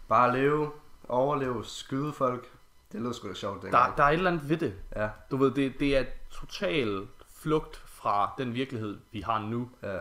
[0.08, 0.72] bare leve,
[1.10, 2.52] overleve, skyde folk,
[2.92, 3.98] det lød sgu da sjovt Der, dengang.
[3.98, 4.74] der er et eller andet ved det.
[4.96, 9.70] Ja, Du ved, det, det er total flugt fra den virkelighed, vi har nu.
[9.84, 9.98] ja.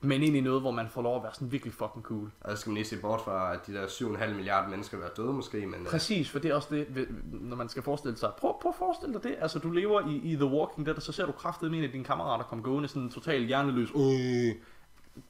[0.00, 2.30] Men ind i noget, hvor man får lov at være sådan virkelig fucking cool.
[2.40, 5.02] Og så skal man lige se bort fra, at de der 7,5 milliarder mennesker vil
[5.04, 8.16] være døde måske, men øh, Præcis, for det er også det, når man skal forestille
[8.16, 8.32] sig.
[8.38, 9.36] Prøv, prøv at forestille dig det.
[9.40, 11.84] Altså, du lever i, i The Walking Dead, og så ser du kraftet med en
[11.84, 13.88] af dine kammerater komme gående sådan totalt hjerneløs.
[13.90, 14.54] Øh.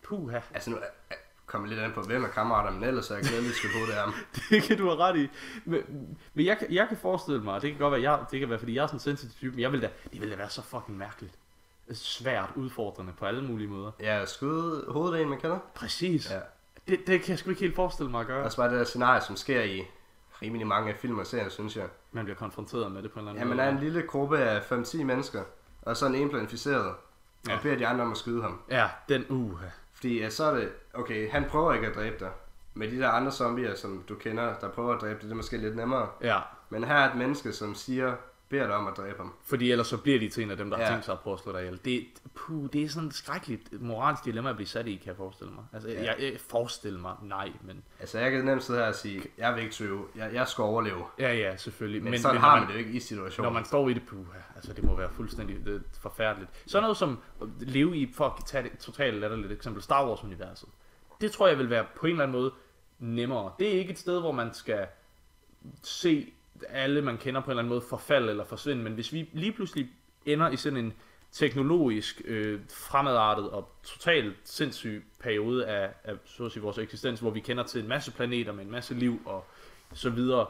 [0.02, 0.40] Puha.
[0.54, 0.76] altså nu
[1.48, 3.94] kommer lidt an på, hvem er kammerater, men ellers er jeg glædelig skal på det
[3.94, 4.12] her.
[4.50, 5.28] Det kan du have ret i.
[5.64, 5.80] Men,
[6.34, 8.50] men jeg, kan- jeg kan forestille mig, og det kan godt være, jeg, det kan
[8.50, 10.36] være, fordi jeg er sådan en sensitiv type, men jeg vil da, det ville da
[10.36, 11.34] være så fucking mærkeligt.
[11.92, 13.90] Svært udfordrende på alle mulige måder.
[14.00, 15.58] Ja, skyde hovedet af en, man kender.
[15.74, 16.30] Præcis.
[16.30, 16.38] Ja.
[16.88, 18.44] Det, det kan jeg sgu ikke helt forestille mig at gøre.
[18.44, 19.82] Og så var det der scenarie, som sker i
[20.42, 21.86] rimelig mange film og serier, synes jeg.
[22.12, 24.38] Man bliver konfronteret med det på en eller Ja, anden man er en lille gruppe
[24.38, 25.42] af 5-10 mennesker,
[25.82, 26.94] og så er en bliver inficeret, og
[27.48, 27.58] Ja.
[27.62, 28.60] beder de andre om at skyde ham.
[28.70, 29.60] Ja, den uh.
[29.98, 32.30] Fordi at så er det, okay, han prøver ikke at dræbe dig.
[32.74, 35.36] Med de der andre zombier, som du kender, der prøver at dræbe dig, det er
[35.36, 36.08] måske lidt nemmere.
[36.22, 36.38] Ja,
[36.70, 38.14] Men her er et menneske, som siger,
[38.48, 39.32] beder dig om at dræbe ham.
[39.44, 40.84] fordi ellers så bliver de til en af dem, der ja.
[40.84, 41.80] Har tænkt sig at prøve at slå dig ihjel.
[41.84, 45.16] Det, puh, det er sådan et skrækkeligt moralsk dilemma at blive sat i, kan jeg
[45.16, 45.64] forestille mig.
[45.72, 46.04] Altså, Ja.
[46.04, 47.82] jeg, jeg forestiller mig, nej, men...
[48.00, 50.62] Altså, jeg kan nemt sidde her og sige, jeg vil ikke tøve, jeg, jeg skal
[50.62, 51.04] overleve.
[51.18, 52.02] Ja, ja, selvfølgelig.
[52.02, 53.52] Men, Men, sådan men har når man man, det jo ikke i når situationen.
[53.54, 54.26] man står i det, puh,
[54.56, 56.50] altså det må være fuldstændig det, forfærdeligt.
[56.66, 60.68] Sådan noget som at leve i, for at tage det totalt latterligt eksempel, Star Wars-universet.
[61.20, 62.52] Det tror jeg vil være på en eller anden måde
[62.98, 63.52] nemmere.
[63.58, 64.86] Det er ikke et sted, hvor man skal
[65.82, 66.32] se
[66.68, 69.52] alle, man kender på en eller anden måde, forfalde eller forsvinde, men hvis vi lige
[69.52, 69.88] pludselig
[70.26, 70.92] ender i sådan en
[71.32, 77.30] teknologisk, øh, fremadartet og totalt sindssyg periode af, af så at sige, vores eksistens, hvor
[77.30, 79.44] vi kender til en masse planeter med en masse liv og
[79.94, 80.46] så videre,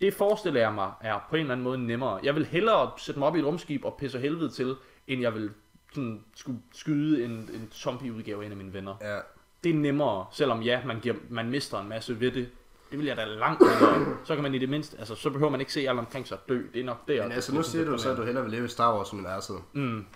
[0.00, 2.20] det forestiller jeg mig er på en eller anden måde nemmere.
[2.22, 4.74] Jeg vil hellere sætte mig op i et rumskib og pisse helvede til,
[5.06, 5.50] end jeg vil
[5.94, 8.94] sådan, skulle skyde en, en zombie-udgave af en af mine venner.
[9.00, 9.18] Ja,
[9.64, 12.48] Det er nemmere, selvom ja, man, giver, man mister en masse ved det.
[12.94, 14.16] Det vil jeg da langt hellere.
[14.24, 16.38] Så kan man i det mindste, altså så behøver man ikke se alle omkring sig
[16.48, 16.62] dø.
[16.74, 17.22] Det er nok der.
[17.22, 19.56] men altså nu siger du så, at du hellere vil leve i Star Wars-universet.
[19.72, 20.06] Mm,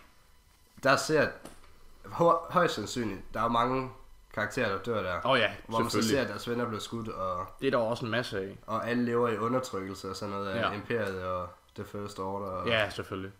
[0.83, 1.29] Der ser,
[2.05, 3.91] hø- højst sandsynligt, der er jo mange
[4.35, 5.20] karakterer, der dør der.
[5.24, 7.79] Oh ja, Hvor man så ser, at deres venner bliver skudt, og, Det er der
[7.79, 8.59] også en masse af.
[8.66, 10.72] og alle lever i undertrykkelse og sådan noget af Ja.
[10.74, 12.47] Imperiet og The First Order.
[12.47, 13.33] Og, Ja, selvfølgelig.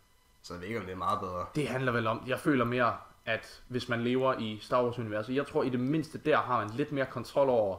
[0.43, 1.47] Så jeg ved ikke, om det er meget bedre.
[1.55, 5.47] Det handler vel om, jeg føler mere, at hvis man lever i Star Wars-universet, jeg
[5.47, 7.77] tror i det mindste der har man lidt mere kontrol over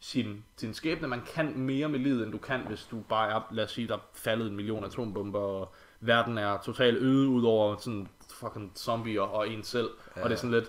[0.00, 1.08] sin, sin skæbne.
[1.08, 3.88] Man kan mere med livet, end du kan, hvis du bare er, lad os sige,
[3.88, 8.72] der er faldet en million atombomber, og verden er totalt øde ud over sådan fucking
[8.76, 9.90] zombier og en selv.
[10.16, 10.22] Ja.
[10.22, 10.68] Og det er sådan lidt,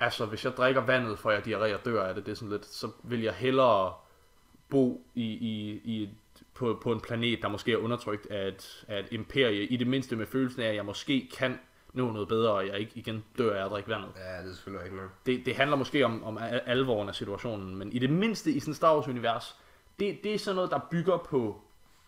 [0.00, 2.50] altså hvis jeg drikker vandet, for jeg diarré og dør af det, det er sådan
[2.50, 3.92] lidt, så vil jeg hellere
[4.68, 6.08] bo i, i, i
[6.54, 9.86] på, på en planet, der måske er undertrykt af et, af et imperie, i det
[9.86, 11.58] mindste med følelsen af, at jeg måske kan
[11.92, 14.08] nå noget bedre, og jeg ikke igen dør af at drikke vandet.
[14.16, 15.10] Ja, det er selvfølgelig ikke noget.
[15.26, 18.60] Det, det handler måske om, om al- alvoren af situationen, men i det mindste i
[18.60, 19.56] sådan Star Wars-univers,
[19.98, 21.60] det, det er sådan noget, der bygger på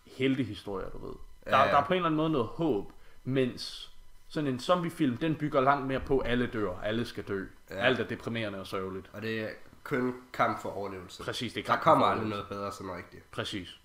[0.07, 1.14] heltehistorier, du ved.
[1.45, 2.93] Der, Ja, ja, der er på en eller anden måde noget håb,
[3.24, 3.91] mens
[4.28, 7.45] sådan en zombiefilm, den bygger langt mere på, alle dør, alle skal dø.
[7.70, 7.74] Ja.
[7.74, 9.11] Alt er deprimerende og sørgeligt.
[9.12, 9.49] Og det er
[9.85, 11.22] kun kamp for overlevelse.
[11.22, 13.30] Præcis, det er Der kampen kommer aldrig noget bedre sådan rigtigt.
[13.30, 13.80] Præcis.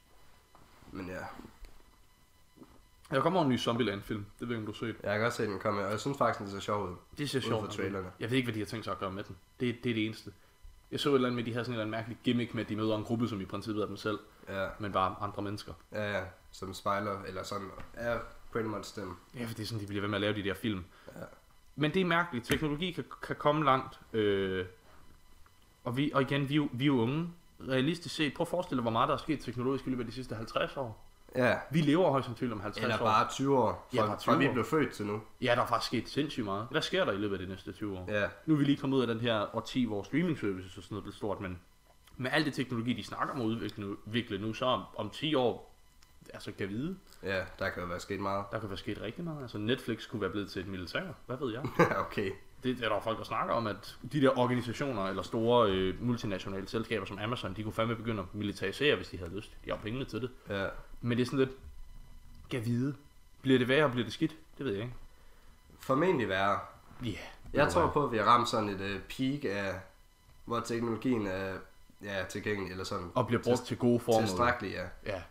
[0.91, 1.19] Men ja,
[3.11, 4.95] Der kommer en ny Zombieland-film, det ved jeg om du har set.
[5.03, 6.95] jeg kan også se den komme, og jeg synes faktisk, den ser sjov ud.
[7.17, 7.69] Det ser sjovt ud.
[7.69, 8.11] trailerne.
[8.19, 9.37] Jeg ved ikke, hvad de har tænkt sig at gøre med den.
[9.59, 10.31] Det, det er det eneste.
[10.91, 12.63] Jeg så et eller andet med, de har sådan en eller anden mærkelig gimmick med,
[12.63, 15.41] at de møder en gruppe, som i princippet er dem selv, Ja, men bare andre
[15.43, 15.73] mennesker.
[15.91, 18.19] ja, ja, som spejler, eller sådan, er
[18.51, 19.15] pretty much dem.
[19.35, 20.83] Ja, for det er sådan, de bliver ved med at lave de der film.
[21.15, 21.21] Ja.
[21.75, 22.45] Men det er mærkeligt.
[22.45, 23.99] Teknologi kan, kan komme langt.
[24.13, 24.65] Øh,
[25.83, 27.29] og, vi, og igen, vi, er vi er jo unge.
[27.67, 30.07] Realistisk set, prøv at forestille dig, hvor meget der er sket teknologisk i løbet af
[30.07, 31.05] de sidste 50 år.
[31.35, 33.05] Ja, Vi lever højst sandsynligt om 50 eller år.
[33.05, 34.53] bare 20 år, Ja, fra, bare 20 fra vi år.
[34.53, 35.21] blev født til nu.
[35.41, 36.67] Ja, der er faktisk sket sindssygt meget.
[36.71, 38.05] Hvad sker der i løbet af de næste 20 år?
[38.11, 40.83] Ja, Nu er vi lige kommet ud af den her årti, hvor streaming services og
[40.83, 41.59] sådan noget blev stort, men
[42.17, 45.09] med al det teknologi, de snakker om at udvikle nu, udvikle nu så om, om
[45.09, 45.75] 10 år,
[46.33, 48.45] altså kan vide, ja, der kan jo være sket meget.
[48.51, 49.41] der kan være sket rigtig meget.
[49.41, 51.63] Altså Netflix kunne være blevet til et militær, hvad ved jeg?
[52.05, 52.31] okay,
[52.63, 56.67] Det er der folk, der snakker om, at de der organisationer eller store øh, multinationale
[56.67, 59.51] selskaber som Amazon, de kunne fandme begynde at militarisere, hvis de havde lyst.
[59.65, 60.29] De har pengene til det.
[60.49, 60.67] ja.
[61.01, 61.51] Men det er sådan lidt,
[62.51, 62.95] kan vide.
[63.41, 64.35] Bliver det værre, bliver det skidt?
[64.57, 64.93] Det ved jeg ikke.
[65.79, 66.59] Formentlig værre.
[67.03, 67.07] Ja.
[67.07, 67.17] Yeah,
[67.53, 69.73] Jeg tror på, at vi har ramt sådan et uh, peak af,
[70.45, 71.53] hvor teknologien er
[72.03, 74.21] ja, tilgængelig, eller sådan Og bliver brugt til gode formål.
[74.21, 74.83] tilstrækkelig, ja.
[75.05, 75.21] Ja.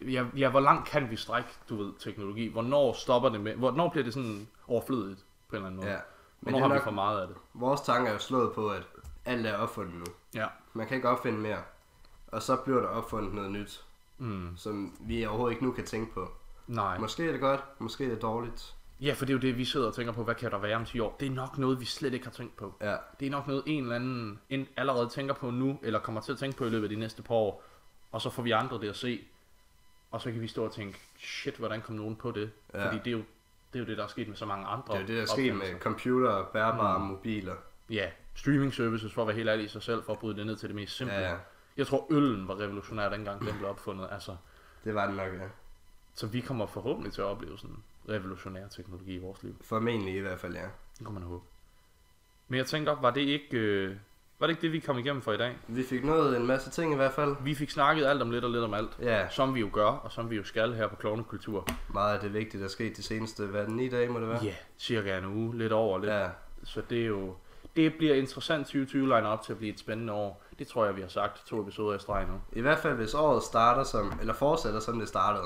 [0.00, 0.24] ja.
[0.36, 2.46] Ja, hvor langt kan vi strække, du ved, teknologi?
[2.48, 3.54] Hvornår stopper det med?
[3.54, 5.90] Hvornår bliver det sådan overflødigt på en eller anden måde?
[5.92, 5.98] ja.
[6.42, 7.36] Men Hvornår har vi for meget af det?
[7.54, 8.82] vores tanke er jo slået på, at
[9.24, 10.04] alt er opfundet nu.
[10.34, 10.46] Ja.
[10.72, 11.58] Man kan ikke opfinde mere.
[12.26, 13.84] Og så bliver der opfundet noget nyt,
[14.18, 14.48] Mm.
[14.56, 16.28] som vi overhovedet ikke nu kan tænke på.
[16.66, 16.98] Nej.
[16.98, 18.74] Måske er det godt, måske er det dårligt.
[19.00, 20.76] Ja, for det er jo det, vi sidder og tænker på, hvad kan der være
[20.76, 21.16] om 10 år?
[21.20, 22.74] Det er nok noget, vi slet ikke har tænkt på.
[22.80, 26.20] Ja, Det er nok noget, en eller anden en allerede tænker på nu, eller kommer
[26.20, 27.62] til at tænke på i løbet af de næste par år.
[28.12, 29.24] Og så får vi andre det at se.
[30.10, 32.50] Og så kan vi stå og tænke, shit, hvordan kom nogen på det?
[32.74, 32.86] Ja.
[32.86, 33.22] Fordi det er, jo,
[33.72, 35.16] det er jo det, der er sket med så mange andre det er jo det,
[35.16, 37.04] der er sket med computer, bærbare mm.
[37.04, 37.54] mobiler.
[37.90, 40.46] Ja, streaming services, for at være helt ærlig i sig selv, for at bryde det
[40.46, 41.14] ned til det mest simple.
[41.14, 41.36] Ja, ja.
[41.76, 44.08] Jeg tror, øllen var revolutionær dengang, den blev opfundet.
[44.12, 44.36] Altså,
[44.84, 45.48] Det var det nok, ja.
[46.14, 47.76] så vi kommer forhåbentlig til at opleve sådan
[48.08, 49.56] revolutionær teknologi i vores liv.
[49.60, 50.66] Formentlig i hvert fald, ja.
[50.98, 51.44] Det kunne man håbe.
[52.48, 53.96] Men jeg tænker, var det ikke, øh,
[54.42, 55.56] var det, ikke det, vi kom igennem for i dag?
[55.68, 57.36] Vi fik nået en masse ting i hvert fald.
[57.44, 58.90] Vi fik snakket alt om lidt og lidt om alt.
[59.02, 61.68] Ja, Som vi jo gør, og som vi jo skal her på Klovnekultur.
[61.94, 64.28] meget af det vigtige, der er sket de seneste, hvad det, ni dage må det
[64.28, 64.38] være?
[64.42, 66.10] Ja, yeah, cirka en uge, lidt over lidt.
[66.12, 66.28] Ja,
[66.64, 67.34] Så det er jo,
[67.76, 70.42] det bliver interessant 2020 line op til at blive et spændende år.
[70.58, 72.34] Det tror jeg, vi har sagt to episoder i streg nu.
[72.52, 75.44] i hvert fald hvis året starter som, eller fortsætter som det startede,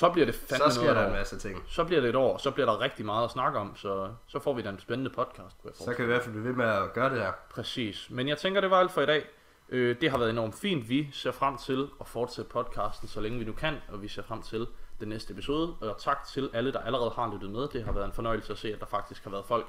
[0.00, 1.62] Så bliver det fandme så sker noget der en masse ting.
[1.68, 4.38] Så bliver det et år, så bliver der rigtig meget at snakke om, så, så
[4.38, 5.56] får vi da en spændende podcast.
[5.74, 7.32] Så kan vi i hvert fald blive ved med at gøre det her.
[7.50, 8.06] Præcis.
[8.10, 9.24] Men jeg tænker, det var alt for i dag.
[9.68, 10.88] Øh, det har været enormt fint.
[10.88, 14.22] Vi ser frem til at fortsætte podcasten, så længe vi nu kan, og vi ser
[14.22, 14.66] frem til
[15.00, 15.74] den næste episode.
[15.80, 17.68] Og tak til alle, der allerede har lyttet med.
[17.68, 19.66] Det har været en fornøjelse at se, at der faktisk har været folk,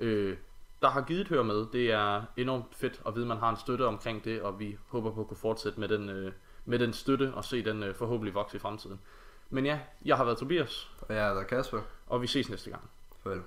[0.00, 0.36] øh,
[0.82, 1.66] der har givet et hør med.
[1.72, 4.78] Det er enormt fedt at vide, at man har en støtte omkring det, og vi
[4.88, 6.32] håber på at kunne fortsætte med den, øh,
[6.64, 9.00] med den støtte og se den øh, forhåbentlig vokse i fremtiden.
[9.50, 11.80] Men ja, jeg har været Tobias, Og jeg er der Kasper.
[12.06, 12.90] og vi ses næste gang.
[13.22, 13.42] Farvel.